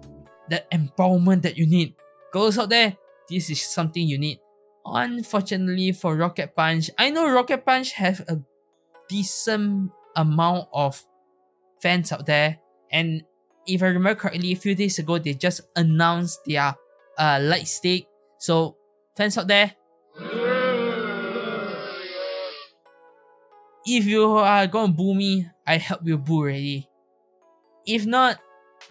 that 0.49 0.69
empowerment 0.71 1.41
that 1.43 1.58
you 1.58 1.65
need. 1.65 1.95
Girls 2.31 2.58
out 2.58 2.69
there, 2.69 2.97
this 3.29 3.49
is 3.49 3.62
something 3.62 4.08
you 4.08 4.17
need. 4.17 4.39
Unfortunately 4.86 5.91
for 5.91 6.15
Rocket 6.15 6.55
Punch, 6.55 6.91
I 6.97 7.10
know 7.10 7.29
Rocket 7.29 7.65
Punch 7.65 7.93
have 7.93 8.21
a 8.27 8.39
decent 9.10 9.91
amount 10.15 10.67
of 10.73 11.03
fans 11.81 12.12
out 12.12 12.25
there, 12.25 12.60
and 12.91 13.23
if 13.65 13.81
I 13.81 13.88
remember 13.88 14.13
correctly, 14.13 14.51
a 14.51 14.55
few 14.55 14.75
days 14.75 14.99
ago 14.99 15.17
they 15.17 15.34
just 15.34 15.62
announced 15.75 16.39
their 16.45 16.75
uh 17.17 17.39
light 17.41 17.67
stick. 17.67 18.05
So 18.38 18.77
fans 19.17 19.38
out 19.38 19.47
there, 19.47 19.73
if 23.86 24.05
you 24.05 24.23
are 24.38 24.67
going 24.67 24.91
to 24.91 24.93
boo 24.93 25.15
me, 25.15 25.47
I 25.65 25.77
help 25.77 26.01
you 26.05 26.17
boo 26.17 26.41
already. 26.41 26.89
If 27.88 28.05
not, 28.05 28.39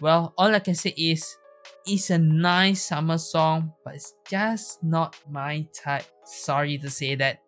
well, 0.01 0.33
all 0.37 0.53
I 0.53 0.59
can 0.59 0.75
say 0.75 0.91
is 0.91 1.37
it's 1.85 2.09
a 2.09 2.17
nice 2.17 2.87
summer 2.87 3.17
song, 3.17 3.73
but 3.83 3.95
it's 3.95 4.13
just 4.29 4.83
not 4.83 5.15
my 5.29 5.67
type. 5.73 6.05
Sorry 6.25 6.77
to 6.79 6.89
say 6.89 7.15
that. 7.15 7.39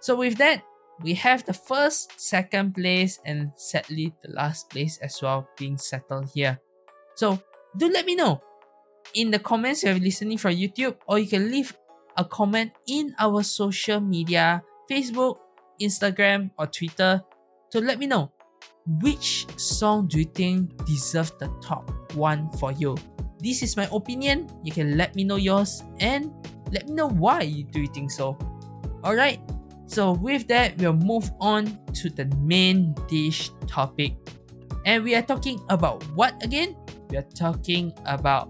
So 0.00 0.16
with 0.16 0.38
that, 0.38 0.62
we 1.02 1.14
have 1.14 1.44
the 1.44 1.52
first, 1.52 2.20
second 2.20 2.74
place, 2.74 3.20
and 3.24 3.52
sadly 3.56 4.14
the 4.22 4.32
last 4.32 4.70
place 4.70 4.98
as 5.02 5.20
well 5.22 5.48
being 5.56 5.78
settled 5.78 6.30
here. 6.34 6.58
So 7.16 7.42
do 7.76 7.88
let 7.88 8.06
me 8.06 8.14
know 8.14 8.42
in 9.14 9.30
the 9.30 9.38
comments 9.38 9.84
if 9.84 9.90
you're 9.90 10.04
listening 10.04 10.38
from 10.38 10.54
YouTube, 10.54 10.96
or 11.06 11.18
you 11.18 11.28
can 11.28 11.50
leave 11.50 11.76
a 12.16 12.24
comment 12.24 12.72
in 12.88 13.14
our 13.18 13.42
social 13.42 14.00
media 14.00 14.62
Facebook, 14.90 15.36
Instagram, 15.80 16.50
or 16.58 16.66
Twitter 16.66 17.22
to 17.72 17.80
let 17.80 17.98
me 17.98 18.06
know 18.06 18.32
which 19.00 19.46
song 19.58 20.08
do 20.08 20.18
you 20.18 20.24
think 20.24 20.84
deserves 20.84 21.32
the 21.38 21.48
top 21.62 21.90
one 22.14 22.50
for 22.58 22.72
you. 22.72 22.96
This 23.40 23.62
is 23.62 23.76
my 23.76 23.88
opinion. 23.92 24.48
You 24.62 24.72
can 24.72 24.96
let 24.96 25.16
me 25.16 25.24
know 25.24 25.36
yours 25.36 25.82
and 26.00 26.30
let 26.72 26.88
me 26.88 26.94
know 26.94 27.08
why 27.08 27.42
you 27.42 27.64
do 27.64 27.80
you 27.80 27.88
think 27.88 28.10
so. 28.10 28.38
Alright, 29.04 29.40
so 29.90 30.12
with 30.12 30.46
that, 30.48 30.78
we'll 30.78 30.92
move 30.92 31.32
on 31.40 31.80
to 31.94 32.10
the 32.10 32.26
main 32.38 32.94
dish 33.08 33.50
topic. 33.66 34.14
And 34.84 35.02
we 35.02 35.14
are 35.16 35.22
talking 35.22 35.60
about 35.68 36.04
what 36.14 36.36
again? 36.44 36.76
We 37.08 37.16
are 37.16 37.26
talking 37.34 37.92
about 38.06 38.48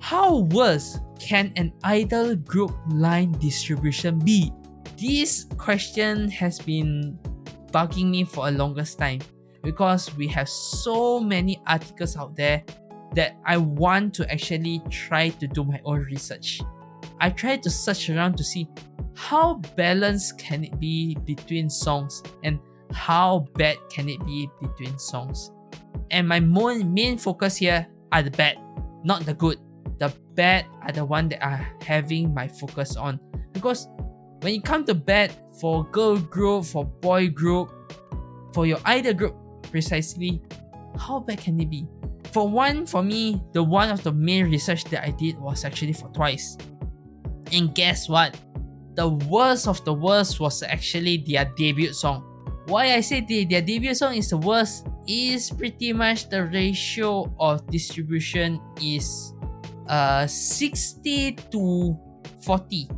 how 0.00 0.44
worse 0.50 0.98
can 1.18 1.52
an 1.56 1.72
idol 1.84 2.36
group 2.36 2.74
line 2.90 3.32
distribution 3.38 4.18
be? 4.18 4.52
This 4.98 5.46
question 5.56 6.28
has 6.30 6.58
been 6.58 7.18
bugging 7.70 8.10
me 8.10 8.24
for 8.24 8.48
a 8.48 8.50
longest 8.50 8.98
time 8.98 9.20
because 9.62 10.14
we 10.16 10.26
have 10.28 10.48
so 10.48 11.20
many 11.20 11.62
articles 11.66 12.16
out 12.16 12.36
there 12.36 12.62
that 13.14 13.36
I 13.44 13.56
want 13.56 14.14
to 14.14 14.30
actually 14.30 14.82
try 14.90 15.28
to 15.30 15.46
do 15.46 15.64
my 15.64 15.80
own 15.84 16.00
research. 16.00 16.60
I 17.20 17.30
try 17.30 17.56
to 17.56 17.70
search 17.70 18.10
around 18.10 18.36
to 18.38 18.44
see 18.44 18.68
how 19.14 19.54
balanced 19.76 20.38
can 20.38 20.64
it 20.64 20.78
be 20.80 21.16
between 21.24 21.68
songs 21.70 22.22
and 22.42 22.58
how 22.92 23.46
bad 23.54 23.76
can 23.90 24.08
it 24.08 24.24
be 24.26 24.48
between 24.60 24.98
songs. 24.98 25.50
And 26.10 26.26
my 26.26 26.40
main 26.40 27.18
focus 27.18 27.56
here 27.56 27.86
are 28.12 28.22
the 28.22 28.30
bad, 28.30 28.58
not 29.04 29.24
the 29.24 29.34
good. 29.34 29.58
The 29.98 30.12
bad 30.34 30.66
are 30.82 30.92
the 30.92 31.04
one 31.04 31.28
that 31.28 31.42
are 31.44 31.66
having 31.82 32.34
my 32.34 32.48
focus 32.48 32.96
on 32.96 33.20
because 33.52 33.88
when 34.40 34.54
it 34.54 34.64
come 34.64 34.84
to 34.86 34.94
bad 34.94 35.32
for 35.60 35.84
girl 35.84 36.16
group, 36.16 36.64
for 36.64 36.84
boy 36.84 37.28
group, 37.28 37.70
for 38.52 38.66
your 38.66 38.78
idol 38.84 39.14
group 39.14 39.36
precisely, 39.70 40.42
how 40.98 41.20
bad 41.20 41.38
can 41.38 41.60
it 41.60 41.70
be? 41.70 41.86
For 42.32 42.48
one, 42.48 42.86
for 42.86 43.02
me, 43.02 43.42
the 43.52 43.62
one 43.62 43.90
of 43.90 44.02
the 44.02 44.12
main 44.12 44.50
research 44.50 44.84
that 44.84 45.04
I 45.04 45.10
did 45.10 45.38
was 45.38 45.64
actually 45.64 45.92
for 45.92 46.08
Twice. 46.08 46.56
And 47.52 47.74
guess 47.74 48.08
what? 48.08 48.38
The 48.94 49.08
worst 49.08 49.68
of 49.68 49.84
the 49.84 49.92
worst 49.92 50.40
was 50.40 50.62
actually 50.62 51.24
their 51.26 51.44
debut 51.56 51.92
song. 51.92 52.24
Why 52.66 52.94
I 52.94 53.00
say 53.00 53.20
the, 53.20 53.44
their 53.44 53.60
debut 53.60 53.94
song 53.94 54.14
is 54.14 54.30
the 54.30 54.38
worst 54.38 54.86
is 55.06 55.50
pretty 55.50 55.92
much 55.92 56.30
the 56.30 56.44
ratio 56.46 57.34
of 57.40 57.66
distribution 57.68 58.60
is 58.80 59.34
uh 59.88 60.26
60 60.26 61.32
to 61.50 61.98
40. 62.42 62.88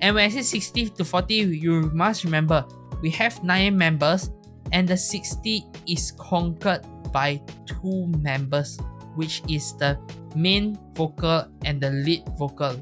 And 0.00 0.14
when 0.14 0.26
I 0.26 0.28
say 0.28 0.42
60 0.42 0.90
to 0.90 1.04
40, 1.04 1.34
you 1.34 1.90
must 1.94 2.24
remember 2.24 2.64
we 3.02 3.10
have 3.10 3.42
9 3.42 3.76
members 3.76 4.30
and 4.72 4.86
the 4.86 4.96
60 4.96 5.64
is 5.88 6.12
conquered 6.12 6.84
by 7.16 7.40
two 7.64 8.12
members, 8.20 8.76
which 9.16 9.40
is 9.48 9.72
the 9.80 9.96
main 10.36 10.76
vocal 10.92 11.48
and 11.64 11.80
the 11.80 11.88
lead 12.04 12.20
vocal. 12.36 12.76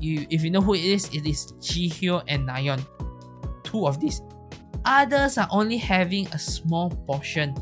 You, 0.00 0.24
if 0.32 0.40
you 0.40 0.48
know 0.48 0.64
who 0.64 0.72
it 0.72 0.80
is, 0.80 1.12
it 1.12 1.28
is 1.28 1.52
Jihyo 1.60 2.24
and 2.24 2.48
Nayeon. 2.48 2.80
Two 3.68 3.84
of 3.84 4.00
these. 4.00 4.24
Others 4.88 5.36
are 5.36 5.48
only 5.52 5.76
having 5.76 6.24
a 6.32 6.38
small 6.40 6.88
portion. 7.04 7.52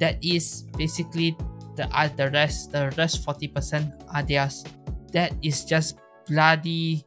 That 0.00 0.16
is 0.24 0.64
basically 0.80 1.36
the 1.76 1.84
uh, 1.92 2.08
the 2.16 2.32
rest. 2.32 2.72
The 2.72 2.88
rest 2.96 3.20
forty 3.20 3.52
percent 3.52 3.92
are 4.08 4.24
theirs. 4.24 4.64
That 5.12 5.36
is 5.44 5.68
just 5.68 6.00
bloody 6.24 7.04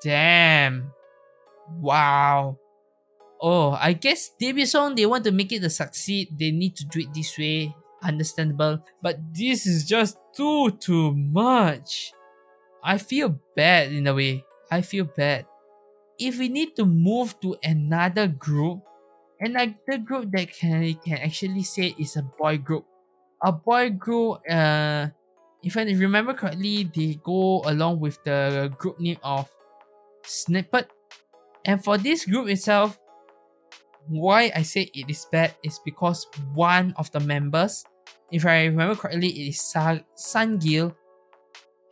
damn. 0.00 0.88
Wow. 1.76 2.56
Oh, 3.40 3.76
I 3.78 3.92
guess 3.92 4.30
song 4.66 4.94
they 4.94 5.06
want 5.06 5.24
to 5.24 5.32
make 5.32 5.52
it 5.52 5.64
a 5.64 5.70
succeed. 5.70 6.28
They 6.38 6.50
need 6.50 6.76
to 6.76 6.84
do 6.86 7.00
it 7.00 7.12
this 7.14 7.36
way. 7.38 7.74
understandable, 8.04 8.84
but 9.00 9.16
this 9.32 9.64
is 9.66 9.88
just 9.88 10.20
too 10.36 10.70
too 10.76 11.16
much. 11.16 12.12
I 12.84 12.98
feel 12.98 13.40
bad 13.56 13.92
in 13.92 14.06
a 14.06 14.12
way. 14.14 14.44
I 14.70 14.82
feel 14.84 15.08
bad. 15.08 15.46
If 16.18 16.38
we 16.38 16.48
need 16.48 16.76
to 16.76 16.84
move 16.84 17.40
to 17.40 17.56
another 17.64 18.28
group, 18.28 18.84
another 19.40 19.98
group 20.04 20.30
that 20.36 20.52
can 20.52 20.94
can 21.00 21.18
actually 21.24 21.64
say 21.64 21.96
is 21.98 22.16
a 22.16 22.22
boy 22.22 22.58
group. 22.58 22.84
A 23.42 23.52
boy 23.52 23.90
group, 23.90 24.40
uh, 24.48 25.08
if 25.62 25.76
I 25.76 25.84
remember 25.84 26.34
correctly, 26.34 26.84
they 26.84 27.16
go 27.22 27.62
along 27.64 28.00
with 28.00 28.22
the 28.24 28.72
group 28.78 29.00
name 29.00 29.18
of 29.24 29.48
Snuper. 30.24 30.84
And 31.64 31.82
for 31.82 31.96
this 31.96 32.24
group 32.24 32.48
itself, 32.48 32.98
why 34.08 34.52
I 34.54 34.62
say 34.62 34.90
it 34.94 35.08
is 35.08 35.26
bad 35.30 35.54
is 35.62 35.80
because 35.84 36.26
one 36.52 36.94
of 36.96 37.10
the 37.12 37.20
members, 37.20 37.84
if 38.30 38.46
I 38.46 38.64
remember 38.66 38.96
correctly, 38.96 39.28
it 39.28 39.48
is 39.50 39.60
Sa- 39.60 40.04
Sungil, 40.16 40.94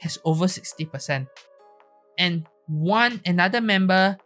has 0.00 0.18
over 0.24 0.46
60%. 0.46 1.26
And 2.18 2.46
one 2.66 3.20
another 3.24 3.60
member 3.60 4.18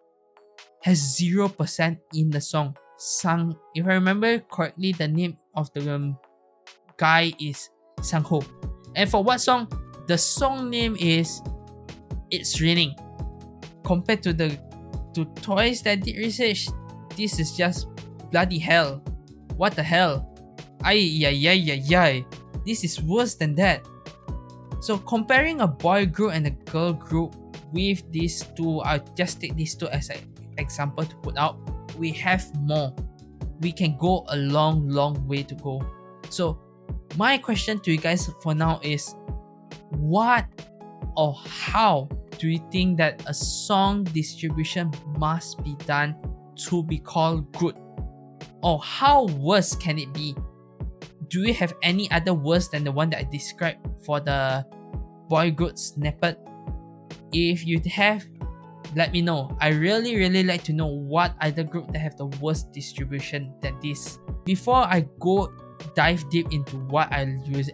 has 0.82 1.18
0% 1.20 1.98
in 2.14 2.30
the 2.30 2.40
song. 2.40 2.76
Sang, 2.98 3.54
if 3.74 3.86
I 3.86 3.94
remember 3.94 4.38
correctly, 4.40 4.92
the 4.92 5.08
name 5.08 5.36
of 5.54 5.70
the 5.74 5.94
um, 5.94 6.18
guy 6.96 7.32
is 7.38 7.68
Sang 8.00 8.22
Ho. 8.22 8.42
And 8.94 9.10
for 9.10 9.22
what 9.22 9.40
song? 9.40 9.68
The 10.06 10.16
song 10.16 10.70
name 10.70 10.96
is 10.98 11.42
It's 12.30 12.60
Raining. 12.60 12.94
Compared 13.84 14.22
to 14.22 14.32
the 14.32 14.58
to 15.14 15.24
Twice 15.42 15.82
that 15.82 16.00
did 16.00 16.16
research, 16.16 16.68
this 17.16 17.40
is 17.40 17.56
just 17.56 17.88
bloody 18.30 18.58
hell. 18.58 19.02
What 19.56 19.74
the 19.74 19.82
hell? 19.82 20.28
Ay, 20.84 21.24
ay, 21.24 21.48
ay, 21.48 21.60
ay, 21.72 21.96
ay. 21.96 22.14
This 22.66 22.84
is 22.84 23.02
worse 23.02 23.34
than 23.34 23.54
that. 23.56 23.86
So 24.80 24.98
comparing 24.98 25.60
a 25.60 25.66
boy 25.66 26.06
group 26.06 26.32
and 26.32 26.46
a 26.46 26.54
girl 26.70 26.92
group 26.92 27.34
with 27.72 28.04
these 28.12 28.44
two, 28.54 28.80
I'll 28.80 29.02
just 29.16 29.40
take 29.40 29.56
these 29.56 29.74
two 29.74 29.88
as 29.88 30.10
an 30.10 30.20
example 30.58 31.04
to 31.04 31.16
put 31.16 31.36
out. 31.38 31.58
We 31.98 32.12
have 32.22 32.44
more. 32.60 32.94
We 33.60 33.72
can 33.72 33.96
go 33.96 34.26
a 34.28 34.36
long, 34.36 34.88
long 34.88 35.26
way 35.26 35.42
to 35.44 35.54
go. 35.56 35.80
So 36.28 36.60
my 37.16 37.38
question 37.38 37.80
to 37.80 37.90
you 37.90 37.98
guys 37.98 38.28
for 38.42 38.54
now 38.54 38.78
is 38.82 39.14
what 39.90 40.44
or 41.16 41.34
how 41.48 42.08
do 42.38 42.48
you 42.48 42.60
think 42.70 42.98
that 42.98 43.22
a 43.26 43.32
song 43.32 44.04
distribution 44.04 44.92
must 45.16 45.62
be 45.64 45.74
done 45.86 46.14
to 46.56 46.82
be 46.82 46.98
called 46.98 47.50
good? 47.58 47.76
Or 48.62 48.80
how 48.80 49.26
worse 49.26 49.74
can 49.74 49.98
it 49.98 50.12
be? 50.12 50.34
Do 51.28 51.42
you 51.42 51.54
have 51.54 51.74
any 51.82 52.10
other 52.10 52.34
worse 52.34 52.68
than 52.68 52.84
the 52.84 52.92
one 52.92 53.10
that 53.10 53.18
I 53.18 53.28
described 53.30 53.86
for 54.04 54.20
the 54.20 54.64
boy 55.28 55.50
group 55.50 55.74
Snuper? 55.74 56.36
If 57.32 57.66
you 57.66 57.80
have, 57.90 58.24
let 58.94 59.12
me 59.12 59.20
know. 59.20 59.56
I 59.60 59.68
really 59.70 60.16
really 60.16 60.42
like 60.42 60.62
to 60.64 60.72
know 60.72 60.86
what 60.86 61.34
other 61.40 61.64
group 61.64 61.92
that 61.92 61.98
have 61.98 62.16
the 62.16 62.26
worst 62.40 62.72
distribution 62.72 63.52
than 63.60 63.78
this. 63.82 64.18
Before 64.44 64.86
I 64.86 65.04
go 65.20 65.52
dive 65.94 66.28
deep 66.30 66.52
into 66.52 66.76
what 66.88 67.12
I 67.12 67.26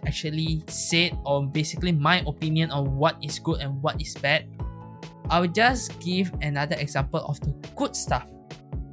actually 0.05 0.63
said 0.67 1.17
or 1.25 1.45
basically 1.45 1.91
my 1.91 2.23
opinion 2.27 2.71
on 2.71 2.97
what 2.97 3.17
is 3.21 3.39
good 3.39 3.61
and 3.61 3.81
what 3.81 4.01
is 4.01 4.15
bad, 4.15 4.49
I 5.29 5.39
will 5.39 5.53
just 5.53 5.99
give 5.99 6.31
another 6.41 6.75
example 6.75 7.21
of 7.25 7.39
the 7.41 7.53
good 7.75 7.95
stuff. 7.95 8.27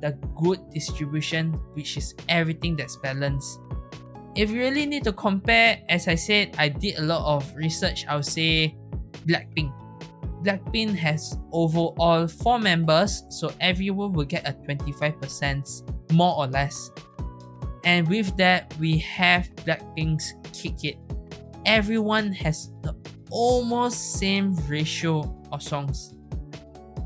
The 0.00 0.12
good 0.42 0.58
distribution, 0.70 1.52
which 1.74 1.96
is 1.96 2.14
everything 2.28 2.76
that's 2.76 2.96
balanced. 2.96 3.60
If 4.34 4.50
you 4.50 4.60
really 4.60 4.86
need 4.86 5.04
to 5.04 5.12
compare, 5.12 5.80
as 5.88 6.08
I 6.08 6.14
said, 6.14 6.54
I 6.58 6.68
did 6.68 6.98
a 6.98 7.02
lot 7.02 7.22
of 7.26 7.44
research. 7.54 8.06
I 8.08 8.16
would 8.16 8.24
say 8.24 8.76
Blackpink. 9.26 9.72
Blackpink 10.42 10.96
has 10.96 11.36
overall 11.52 12.26
four 12.26 12.58
members, 12.58 13.24
so 13.28 13.52
everyone 13.60 14.12
will 14.12 14.24
get 14.24 14.48
a 14.48 14.52
25% 14.52 16.12
more 16.12 16.36
or 16.36 16.46
less. 16.46 16.90
And 17.84 18.08
with 18.08 18.36
that, 18.36 18.74
we 18.78 18.98
have 18.98 19.50
Blackpink's 19.66 20.34
Kick 20.52 20.84
It. 20.84 20.98
Everyone 21.66 22.32
has 22.32 22.70
the 22.82 22.94
almost 23.30 24.14
same 24.14 24.54
ratio 24.68 25.36
of 25.52 25.62
songs. 25.62 26.14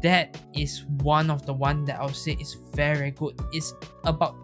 That 0.05 0.37
is 0.53 0.85
one 1.01 1.31
of 1.31 1.47
the 1.49 1.55
one 1.57 1.87
that 1.87 1.99
I 1.99 2.05
would 2.05 2.15
say 2.15 2.37
is 2.37 2.61
very 2.77 3.11
good. 3.11 3.41
It's 3.57 3.73
about 4.05 4.37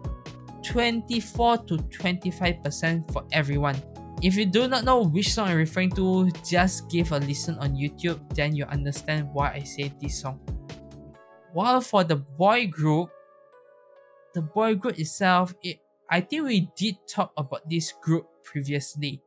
24 0.65 1.69
to 1.69 1.77
25% 1.77 3.13
for 3.13 3.21
everyone. 3.31 3.77
If 4.23 4.35
you 4.37 4.47
do 4.47 4.67
not 4.67 4.85
know 4.85 5.05
which 5.05 5.33
song 5.33 5.49
I'm 5.49 5.57
referring 5.57 5.91
to, 5.91 6.31
just 6.41 6.89
give 6.89 7.11
a 7.11 7.19
listen 7.19 7.59
on 7.61 7.77
YouTube, 7.77 8.17
then 8.33 8.55
you 8.55 8.65
understand 8.65 9.29
why 9.33 9.53
I 9.53 9.61
say 9.61 9.93
this 10.01 10.21
song. 10.21 10.41
While 11.53 11.81
for 11.81 12.03
the 12.03 12.15
boy 12.15 12.65
group, 12.65 13.11
the 14.33 14.41
boy 14.41 14.73
group 14.73 14.97
itself, 14.97 15.53
it, 15.61 15.77
I 16.09 16.21
think 16.21 16.45
we 16.45 16.69
did 16.75 16.97
talk 17.07 17.33
about 17.37 17.69
this 17.69 17.93
group 18.01 18.25
previously. 18.43 19.21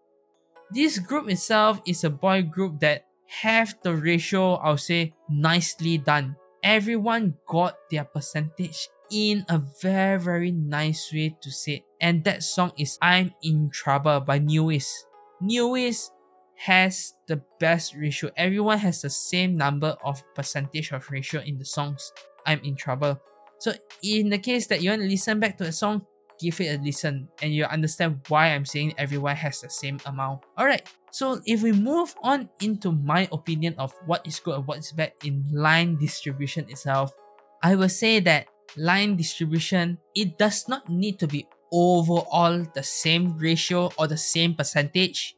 This 0.73 0.99
group 0.99 1.31
itself 1.31 1.81
is 1.87 2.03
a 2.03 2.11
boy 2.11 2.43
group 2.43 2.81
that 2.81 3.07
have 3.27 3.75
the 3.83 3.95
ratio, 3.95 4.55
I'll 4.55 4.77
say, 4.77 5.15
nicely 5.29 5.99
done. 5.99 6.37
Everyone 6.63 7.35
got 7.47 7.77
their 7.91 8.05
percentage 8.05 8.89
in 9.11 9.45
a 9.49 9.61
very 9.83 10.19
very 10.19 10.51
nice 10.51 11.13
way 11.13 11.37
to 11.41 11.51
say 11.51 11.85
and 12.01 12.25
that 12.25 12.43
song 12.43 12.73
is 12.79 12.99
i'm 13.03 13.31
in 13.43 13.71
trouble 13.71 14.19
by 14.21 14.39
NU'EST 14.39 15.07
NU'EST 15.43 16.11
has 16.57 17.15
the 17.27 17.43
best 17.59 17.95
ratio. 17.97 18.31
Everyone 18.37 18.79
has 18.79 19.03
the 19.03 19.11
same 19.11 19.57
number 19.57 19.97
of 20.05 20.23
percentage 20.35 20.93
of 20.93 21.11
ratio 21.11 21.43
in 21.43 21.59
the 21.59 21.65
songs 21.65 22.13
i'm 22.47 22.61
in 22.65 22.77
trouble. 22.77 23.21
So 23.59 23.73
in 24.03 24.31
the 24.31 24.39
case 24.39 24.67
that 24.69 24.83
you 24.83 24.91
want 24.91 25.03
to 25.03 25.09
listen 25.09 25.41
back 25.41 25.59
to 25.59 25.65
a 25.65 25.73
song 25.73 26.07
give 26.45 26.61
it 26.61 26.79
a 26.79 26.83
listen 26.83 27.27
and 27.41 27.55
you'll 27.55 27.67
understand 27.73 28.21
why 28.29 28.49
i'm 28.49 28.65
saying 28.65 28.93
everyone 28.99 29.35
has 29.35 29.61
the 29.61 29.71
same 29.71 29.99
amount 30.05 30.41
all 30.57 30.67
right 30.67 30.87
so 31.11 31.41
if 31.47 31.63
we 31.63 31.73
move 31.73 32.15
on 32.23 32.49
into 32.61 32.93
my 32.93 33.29
opinion 33.33 33.75
of 33.79 33.93
what 34.07 34.27
is 34.27 34.39
good 34.41 34.57
and 34.57 34.67
what 34.67 34.79
is 34.79 34.93
bad 34.93 35.13
in 35.25 35.45
line 35.53 35.97
distribution 35.97 36.69
itself 36.69 37.11
i 37.63 37.75
will 37.75 37.89
say 37.89 38.21
that 38.21 38.47
line 38.77 39.17
distribution, 39.17 39.99
it 40.15 40.39
does 40.39 40.69
not 40.69 40.89
need 40.89 41.19
to 41.19 41.27
be 41.27 41.47
overall 41.73 42.65
the 42.75 42.83
same 42.83 43.37
ratio 43.39 43.91
or 43.99 44.07
the 44.07 44.17
same 44.17 44.55
percentage, 44.55 45.37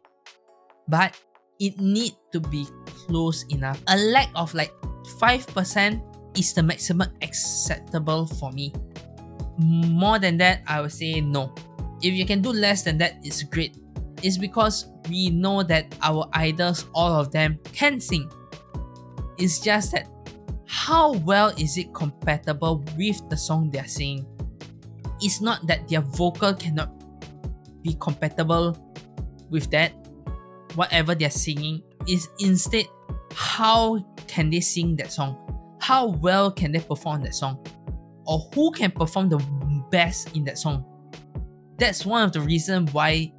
but 0.89 1.17
it 1.61 1.79
need 1.81 2.13
to 2.33 2.41
be 2.41 2.67
close 2.85 3.45
enough. 3.49 3.81
A 3.89 3.97
lack 3.97 4.29
of 4.35 4.53
like 4.55 4.73
5% 5.21 6.39
is 6.39 6.53
the 6.53 6.63
maximum 6.63 7.09
acceptable 7.23 8.27
for 8.27 8.53
me. 8.53 8.73
More 9.59 10.19
than 10.19 10.37
that, 10.39 10.63
I 10.67 10.81
would 10.81 10.93
say 10.93 11.21
no. 11.21 11.55
If 12.03 12.13
you 12.15 12.27
can 12.27 12.43
do 12.43 12.53
less 12.53 12.83
than 12.83 12.99
that, 12.99 13.15
it's 13.23 13.43
great. 13.43 13.77
It's 14.23 14.37
because 14.37 14.89
we 15.09 15.31
know 15.31 15.63
that 15.63 15.95
our 16.03 16.29
idols, 16.33 16.87
all 16.95 17.13
of 17.13 17.33
them, 17.33 17.59
can 17.73 18.01
sing. 18.01 18.31
It's 19.39 19.61
just 19.61 19.93
that 19.93 20.09
how 20.67 21.13
well 21.13 21.49
is 21.57 21.79
it 21.79 21.95
compatible 21.95 22.85
with 22.97 23.21
the 23.31 23.37
song 23.37 23.71
they're 23.71 23.87
singing? 23.87 24.27
It's 25.21 25.41
not 25.41 25.67
that 25.67 25.89
their 25.89 26.01
vocal 26.01 26.55
cannot 26.55 26.93
be 27.83 27.97
compatible 28.01 28.77
with 29.51 29.71
that, 29.71 29.93
whatever 30.75 31.15
they're 31.15 31.31
singing, 31.31 31.83
is 32.07 32.29
instead 32.41 32.87
how 33.33 34.05
can 34.27 34.51
they 34.51 34.61
sing 34.61 34.97
that 34.97 35.13
song? 35.13 35.37
How 35.81 36.09
well 36.09 36.51
can 36.51 36.73
they 36.73 36.81
perform 36.81 37.23
that 37.23 37.35
song? 37.35 37.65
Or 38.27 38.51
who 38.55 38.73
can 38.73 38.91
perform 38.91 39.29
the 39.29 39.39
best 39.91 40.37
in 40.37 40.45
that 40.45 40.59
song? 40.59 40.85
That's 41.79 42.07
one 42.07 42.23
of 42.23 42.33
the 42.33 42.41
reasons 42.41 42.93
why 42.93 43.33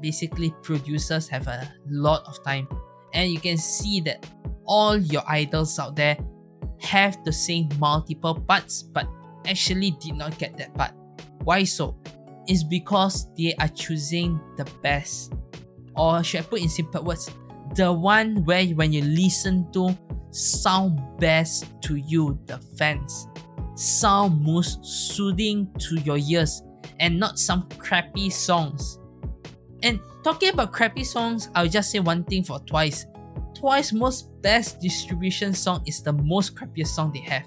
basically 0.00 0.54
producers 0.62 1.28
have 1.28 1.46
a 1.48 1.72
lot 1.88 2.24
of 2.26 2.42
time. 2.44 2.68
And 3.12 3.30
you 3.30 3.40
can 3.40 3.58
see 3.58 4.00
that 4.02 4.26
all 4.64 4.96
your 4.96 5.22
idols 5.28 5.78
out 5.78 5.96
there 5.96 6.16
have 6.80 7.22
the 7.24 7.32
same 7.32 7.68
multiple 7.78 8.34
parts 8.34 8.82
but 8.82 9.06
actually 9.46 9.92
did 10.00 10.14
not 10.14 10.38
get 10.38 10.56
that 10.56 10.74
part. 10.74 10.92
Why 11.44 11.64
so? 11.64 11.96
It's 12.46 12.62
because 12.62 13.32
they 13.36 13.54
are 13.58 13.68
choosing 13.68 14.40
the 14.56 14.64
best. 14.82 15.32
Or 15.96 16.22
should 16.22 16.40
I 16.40 16.42
put 16.44 16.60
in 16.62 16.68
simple 16.68 17.02
words, 17.02 17.30
the 17.74 17.92
one 17.92 18.44
where 18.44 18.64
when 18.68 18.92
you 18.92 19.02
listen 19.02 19.70
to 19.72 19.96
sound 20.30 21.00
best 21.18 21.66
to 21.82 21.96
you, 21.96 22.38
the 22.46 22.58
fans. 22.76 23.26
Sound 23.74 24.42
most 24.42 24.84
soothing 24.84 25.70
to 25.78 25.96
your 26.00 26.18
ears 26.18 26.62
and 26.98 27.18
not 27.18 27.38
some 27.38 27.68
crappy 27.78 28.30
songs. 28.30 28.98
And 29.82 30.00
talking 30.22 30.50
about 30.50 30.72
crappy 30.72 31.04
songs, 31.04 31.48
I'll 31.54 31.68
just 31.68 31.90
say 31.90 32.00
one 32.00 32.24
thing 32.24 32.44
for 32.44 32.58
Twice. 32.60 33.06
Twice 33.54 33.92
most 33.92 34.30
best 34.42 34.80
distribution 34.80 35.52
song 35.52 35.82
is 35.86 36.02
the 36.02 36.12
most 36.12 36.54
crappiest 36.54 36.88
song 36.94 37.12
they 37.12 37.20
have. 37.20 37.44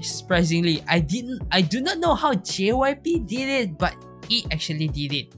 Surprisingly, 0.00 0.84
I 0.86 1.00
didn't 1.00 1.42
I 1.50 1.60
do 1.60 1.80
not 1.80 1.98
know 1.98 2.14
how 2.14 2.34
JYP 2.34 3.26
did 3.26 3.48
it, 3.48 3.78
but 3.78 3.96
he 4.28 4.46
actually 4.52 4.88
did 4.88 5.12
it. 5.12 5.34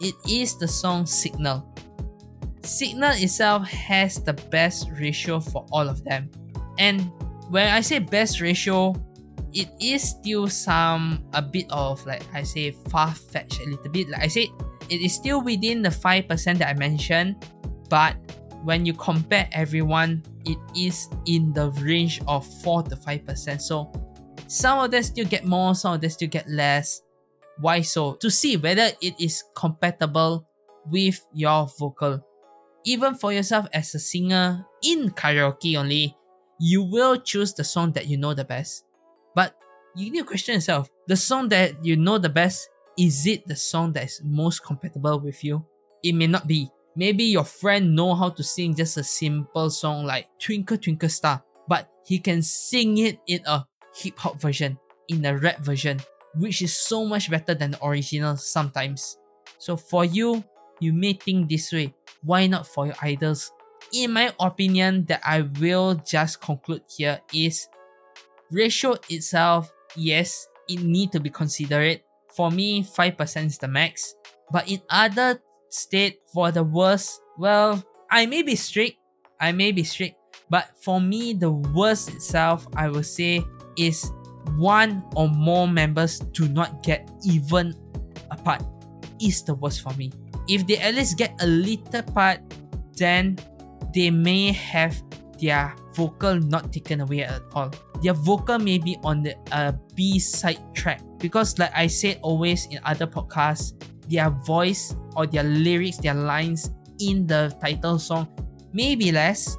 it 0.00 0.14
is 0.28 0.56
the 0.56 0.66
song 0.66 1.06
Signal. 1.06 1.64
Signal 2.62 3.12
itself 3.16 3.68
has 3.68 4.22
the 4.22 4.32
best 4.32 4.90
ratio 4.98 5.40
for 5.40 5.66
all 5.70 5.88
of 5.88 6.02
them. 6.04 6.30
And 6.78 7.10
when 7.50 7.68
I 7.68 7.80
say 7.80 7.98
best 7.98 8.40
ratio, 8.40 8.94
it 9.52 9.68
is 9.80 10.02
still 10.02 10.48
some 10.48 11.24
a 11.32 11.42
bit 11.42 11.66
of 11.70 12.04
like 12.06 12.22
I 12.34 12.42
say 12.42 12.72
far 12.90 13.12
fetched 13.12 13.60
a 13.60 13.70
little 13.70 13.90
bit. 13.90 14.08
Like 14.08 14.22
I 14.22 14.28
said, 14.28 14.48
it 14.88 15.00
is 15.00 15.14
still 15.14 15.40
within 15.42 15.82
the 15.82 15.88
5% 15.88 16.58
that 16.58 16.68
I 16.68 16.74
mentioned, 16.74 17.46
but 17.88 18.16
when 18.64 18.84
you 18.84 18.92
compare 18.92 19.48
everyone, 19.52 20.22
it 20.44 20.58
is 20.76 21.08
in 21.26 21.52
the 21.52 21.70
range 21.82 22.20
of 22.26 22.46
4 22.62 22.82
to 22.84 22.96
5%. 22.96 23.60
So 23.60 23.90
some 24.46 24.78
of 24.80 24.90
them 24.90 25.02
still 25.02 25.26
get 25.26 25.44
more, 25.44 25.74
some 25.74 25.94
of 25.94 26.00
them 26.00 26.10
still 26.10 26.28
get 26.28 26.48
less. 26.48 27.02
Why 27.58 27.82
so? 27.82 28.14
To 28.14 28.30
see 28.30 28.56
whether 28.56 28.90
it 29.00 29.14
is 29.20 29.44
compatible 29.54 30.46
with 30.86 31.24
your 31.32 31.68
vocal. 31.78 32.26
Even 32.84 33.14
for 33.14 33.32
yourself 33.32 33.66
as 33.72 33.94
a 33.94 33.98
singer 33.98 34.64
in 34.82 35.10
karaoke 35.10 35.76
only, 35.76 36.16
you 36.58 36.82
will 36.82 37.16
choose 37.16 37.54
the 37.54 37.64
song 37.64 37.92
that 37.92 38.06
you 38.06 38.16
know 38.16 38.34
the 38.34 38.44
best. 38.44 38.84
You 39.96 40.10
need 40.10 40.20
to 40.20 40.24
question 40.24 40.54
yourself 40.54 40.88
the 41.06 41.16
song 41.16 41.48
that 41.48 41.84
you 41.84 41.96
know 41.96 42.18
the 42.18 42.28
best, 42.28 42.68
is 42.96 43.26
it 43.26 43.46
the 43.46 43.56
song 43.56 43.92
that 43.94 44.04
is 44.04 44.20
most 44.24 44.64
compatible 44.64 45.18
with 45.20 45.42
you? 45.42 45.64
It 46.02 46.14
may 46.14 46.26
not 46.28 46.46
be. 46.46 46.70
Maybe 46.94 47.24
your 47.24 47.44
friend 47.44 47.94
know 47.94 48.14
how 48.14 48.30
to 48.30 48.42
sing 48.42 48.74
just 48.74 48.96
a 48.96 49.02
simple 49.02 49.70
song 49.70 50.04
like 50.04 50.28
Twinkle 50.38 50.76
Twinkle 50.76 51.08
Star, 51.08 51.42
but 51.68 51.90
he 52.06 52.18
can 52.18 52.42
sing 52.42 52.98
it 52.98 53.18
in 53.26 53.40
a 53.46 53.64
hip 53.94 54.18
hop 54.18 54.40
version, 54.40 54.78
in 55.08 55.24
a 55.24 55.36
rap 55.36 55.60
version, 55.60 55.98
which 56.34 56.62
is 56.62 56.72
so 56.72 57.04
much 57.04 57.30
better 57.30 57.54
than 57.54 57.72
the 57.72 57.84
original 57.84 58.36
sometimes. 58.36 59.18
So 59.58 59.76
for 59.76 60.04
you, 60.04 60.44
you 60.78 60.92
may 60.92 61.14
think 61.14 61.48
this 61.48 61.72
way. 61.72 61.94
Why 62.22 62.46
not 62.46 62.66
for 62.66 62.86
your 62.86 62.96
idols? 63.02 63.52
In 63.92 64.12
my 64.12 64.32
opinion, 64.38 65.04
that 65.06 65.20
I 65.24 65.42
will 65.42 65.94
just 65.94 66.40
conclude 66.40 66.82
here 66.96 67.20
is 67.34 67.68
ratio 68.50 68.96
itself, 69.08 69.72
yes, 69.96 70.46
it 70.68 70.82
need 70.82 71.12
to 71.12 71.20
be 71.20 71.30
considerate. 71.30 72.04
For 72.34 72.50
me, 72.50 72.84
5% 72.84 73.46
is 73.46 73.58
the 73.58 73.68
max. 73.68 74.14
But 74.52 74.68
in 74.68 74.80
other 74.90 75.40
state 75.70 76.18
for 76.32 76.50
the 76.50 76.62
worst, 76.62 77.20
well, 77.38 77.82
I 78.10 78.26
may 78.26 78.42
be 78.42 78.56
strict. 78.56 78.96
I 79.40 79.52
may 79.52 79.72
be 79.72 79.84
strict. 79.84 80.16
But 80.50 80.70
for 80.82 81.00
me, 81.00 81.32
the 81.32 81.50
worst 81.50 82.10
itself, 82.10 82.66
I 82.74 82.88
will 82.88 83.04
say, 83.04 83.42
is 83.78 84.10
one 84.56 85.02
or 85.14 85.28
more 85.28 85.68
members 85.68 86.18
do 86.18 86.48
not 86.48 86.82
get 86.82 87.08
even 87.24 87.74
a 88.30 88.36
part. 88.36 88.62
Is 89.20 89.42
the 89.44 89.54
worst 89.54 89.82
for 89.82 89.92
me. 89.94 90.10
If 90.48 90.66
they 90.66 90.78
at 90.78 90.94
least 90.94 91.18
get 91.18 91.34
a 91.42 91.46
little 91.46 92.02
part, 92.02 92.40
then 92.96 93.38
they 93.94 94.10
may 94.10 94.52
have 94.52 95.02
their 95.40 95.74
vocal 95.94 96.38
not 96.38 96.72
taken 96.72 97.00
away 97.00 97.22
at 97.24 97.42
all. 97.54 97.70
Their 98.02 98.14
vocal 98.14 98.58
may 98.58 98.78
be 98.78 98.96
on 99.02 99.22
the 99.22 99.36
uh, 99.52 99.72
B 99.94 100.18
side 100.18 100.60
track 100.74 101.02
because, 101.18 101.58
like 101.58 101.72
I 101.74 101.86
said 101.86 102.18
always 102.22 102.66
in 102.66 102.78
other 102.84 103.06
podcasts, 103.06 103.74
their 104.08 104.30
voice 104.30 104.94
or 105.16 105.26
their 105.26 105.44
lyrics, 105.44 105.98
their 105.98 106.14
lines 106.14 106.70
in 107.00 107.26
the 107.26 107.54
title 107.60 107.98
song 107.98 108.28
may 108.72 108.94
be 108.94 109.12
less, 109.12 109.56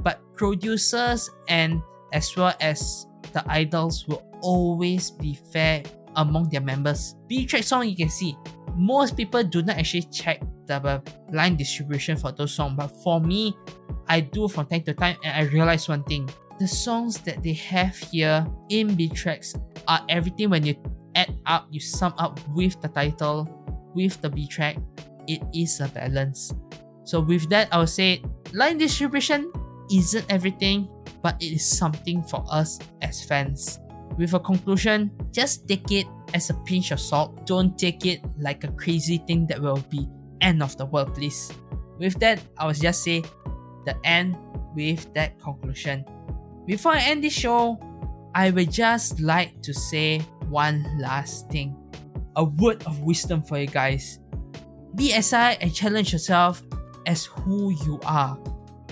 but 0.00 0.20
producers 0.36 1.30
and 1.48 1.82
as 2.12 2.34
well 2.36 2.54
as 2.60 3.06
the 3.32 3.42
idols 3.50 4.06
will 4.06 4.22
always 4.42 5.10
be 5.10 5.38
fair 5.52 5.82
among 6.16 6.48
their 6.48 6.60
members. 6.60 7.16
B 7.26 7.44
track 7.46 7.64
song 7.64 7.88
you 7.88 7.96
can 7.96 8.08
see 8.08 8.36
most 8.76 9.16
people 9.16 9.42
do 9.42 9.62
not 9.62 9.78
actually 9.78 10.02
check 10.12 10.40
the 10.66 11.02
line 11.32 11.56
distribution 11.56 12.16
for 12.16 12.32
those 12.32 12.52
songs, 12.52 12.74
but 12.76 12.88
for 13.02 13.20
me, 13.20 13.56
I 14.08 14.20
do 14.20 14.48
from 14.48 14.66
time 14.66 14.82
to 14.82 14.94
time 14.94 15.16
and 15.24 15.32
I 15.34 15.50
realize 15.50 15.88
one 15.88 16.04
thing. 16.04 16.28
The 16.58 16.68
songs 16.68 17.18
that 17.20 17.42
they 17.42 17.52
have 17.52 17.96
here 17.96 18.46
in 18.70 18.94
B 18.94 19.08
tracks 19.08 19.54
are 19.88 20.00
everything 20.08 20.50
when 20.50 20.64
you 20.64 20.74
add 21.14 21.34
up, 21.46 21.66
you 21.70 21.80
sum 21.80 22.14
up 22.18 22.40
with 22.50 22.80
the 22.80 22.88
title, 22.88 23.48
with 23.94 24.20
the 24.20 24.30
B 24.30 24.46
track, 24.46 24.76
it 25.26 25.42
is 25.54 25.80
a 25.80 25.88
balance. 25.88 26.54
So 27.04 27.20
with 27.20 27.48
that, 27.50 27.68
I 27.72 27.78
would 27.78 27.88
say 27.88 28.22
line 28.52 28.78
distribution 28.78 29.52
isn't 29.90 30.26
everything, 30.30 30.88
but 31.22 31.40
it 31.40 31.52
is 31.54 31.66
something 31.66 32.22
for 32.22 32.44
us 32.50 32.78
as 33.02 33.24
fans. 33.24 33.78
With 34.16 34.34
a 34.34 34.40
conclusion, 34.40 35.10
just 35.32 35.68
take 35.68 35.90
it 35.92 36.06
as 36.34 36.50
a 36.50 36.54
pinch 36.64 36.90
of 36.90 37.00
salt. 37.00 37.46
Don't 37.46 37.78
take 37.78 38.06
it 38.06 38.20
like 38.38 38.64
a 38.64 38.72
crazy 38.72 39.18
thing 39.26 39.46
that 39.48 39.60
will 39.60 39.82
be 39.90 40.08
end 40.40 40.62
of 40.62 40.76
the 40.76 40.86
world, 40.86 41.14
please. 41.14 41.52
With 41.98 42.18
that, 42.20 42.40
I 42.58 42.66
will 42.66 42.74
just 42.74 43.02
say 43.02 43.22
the 43.86 43.96
end 44.04 44.36
with 44.74 45.12
that 45.14 45.40
conclusion. 45.40 46.04
Before 46.66 46.92
I 46.92 47.00
end 47.00 47.24
this 47.24 47.32
show, 47.32 47.80
I 48.34 48.50
would 48.50 48.70
just 48.70 49.20
like 49.20 49.62
to 49.62 49.72
say 49.72 50.18
one 50.50 50.84
last 50.98 51.48
thing. 51.48 51.74
A 52.36 52.44
word 52.44 52.84
of 52.84 53.00
wisdom 53.00 53.42
for 53.42 53.58
you 53.58 53.66
guys. 53.66 54.18
Be 54.94 55.14
aside 55.14 55.58
and 55.62 55.74
challenge 55.74 56.12
yourself 56.12 56.62
as 57.06 57.24
who 57.24 57.70
you 57.86 58.00
are, 58.04 58.38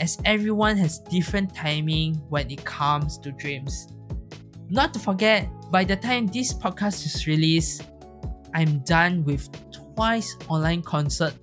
as 0.00 0.16
everyone 0.24 0.76
has 0.78 1.00
different 1.10 1.54
timing 1.54 2.14
when 2.30 2.50
it 2.50 2.64
comes 2.64 3.18
to 3.18 3.32
dreams. 3.32 3.88
Not 4.70 4.94
to 4.94 4.98
forget, 4.98 5.48
by 5.70 5.84
the 5.84 5.96
time 5.96 6.26
this 6.26 6.54
podcast 6.54 7.04
is 7.04 7.26
released, 7.26 7.82
I'm 8.54 8.78
done 8.80 9.24
with 9.24 9.50
Twice 9.72 10.36
online 10.48 10.82
concert 10.82 11.34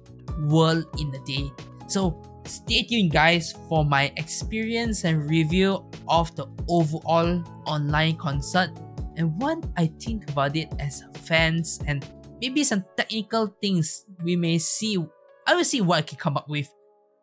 world 0.48 0.86
in 1.00 1.14
a 1.14 1.24
day. 1.26 1.52
So 1.88 2.22
stay 2.46 2.84
tuned 2.84 3.12
guys 3.12 3.54
for 3.70 3.86
my 3.86 4.12
experience 4.18 5.04
and 5.04 5.30
review 5.30 5.84
of 6.08 6.36
the 6.36 6.48
overall 6.68 7.44
online 7.66 8.18
concert 8.18 8.70
and 9.18 9.40
what 9.42 9.64
I 9.78 9.88
think 10.00 10.30
about 10.30 10.56
it 10.56 10.74
as 10.80 11.04
fans 11.14 11.80
and 11.88 12.06
maybe 12.42 12.64
some 12.64 12.86
technical 12.98 13.56
things 13.62 14.06
we 14.24 14.36
may 14.36 14.58
see. 14.58 14.98
I 15.46 15.56
will 15.56 15.64
see 15.64 15.82
what 15.82 16.00
I 16.00 16.02
can 16.02 16.18
come 16.18 16.38
up 16.38 16.50
with. 16.50 16.70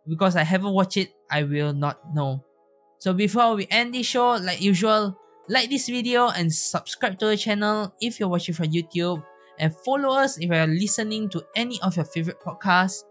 Because 0.06 0.36
I 0.36 0.42
haven't 0.42 0.72
watched 0.72 0.96
it, 0.96 1.12
I 1.30 1.42
will 1.42 1.74
not 1.74 2.14
know. 2.14 2.42
So 2.98 3.12
before 3.12 3.54
we 3.54 3.66
end 3.70 3.94
this 3.94 4.06
show, 4.06 4.36
like 4.36 4.60
usual, 4.60 5.18
like 5.48 5.70
this 5.70 5.88
video 5.88 6.28
and 6.28 6.52
subscribe 6.52 7.18
to 7.18 7.26
the 7.26 7.36
channel 7.36 7.94
if 8.00 8.18
you're 8.18 8.28
watching 8.28 8.54
from 8.54 8.66
YouTube 8.66 9.22
and 9.58 9.74
follow 9.84 10.16
us 10.16 10.38
if 10.38 10.50
you're 10.50 10.66
listening 10.66 11.28
to 11.30 11.44
any 11.54 11.80
of 11.82 11.96
your 11.96 12.04
favorite 12.04 12.40
podcasts. 12.40 13.02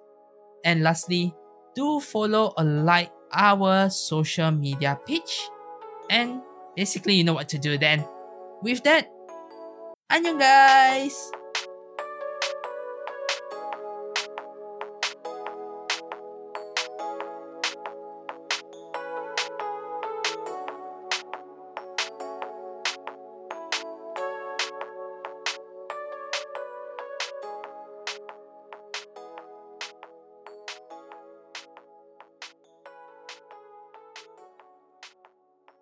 And 0.65 0.81
lastly, 0.81 1.35
do 1.77 2.01
follow 2.01 2.57
or 2.57 2.65
like 2.65 3.13
our 3.29 3.85
social 3.93 4.49
media 4.49 4.97
page. 5.05 5.45
And 6.09 6.41
basically, 6.75 7.13
you 7.13 7.23
know 7.23 7.37
what 7.37 7.49
to 7.53 7.61
do 7.61 7.77
then. 7.77 8.01
With 8.65 8.81
that, 8.89 9.05
annyeong 10.09 10.41
guys! 10.41 11.29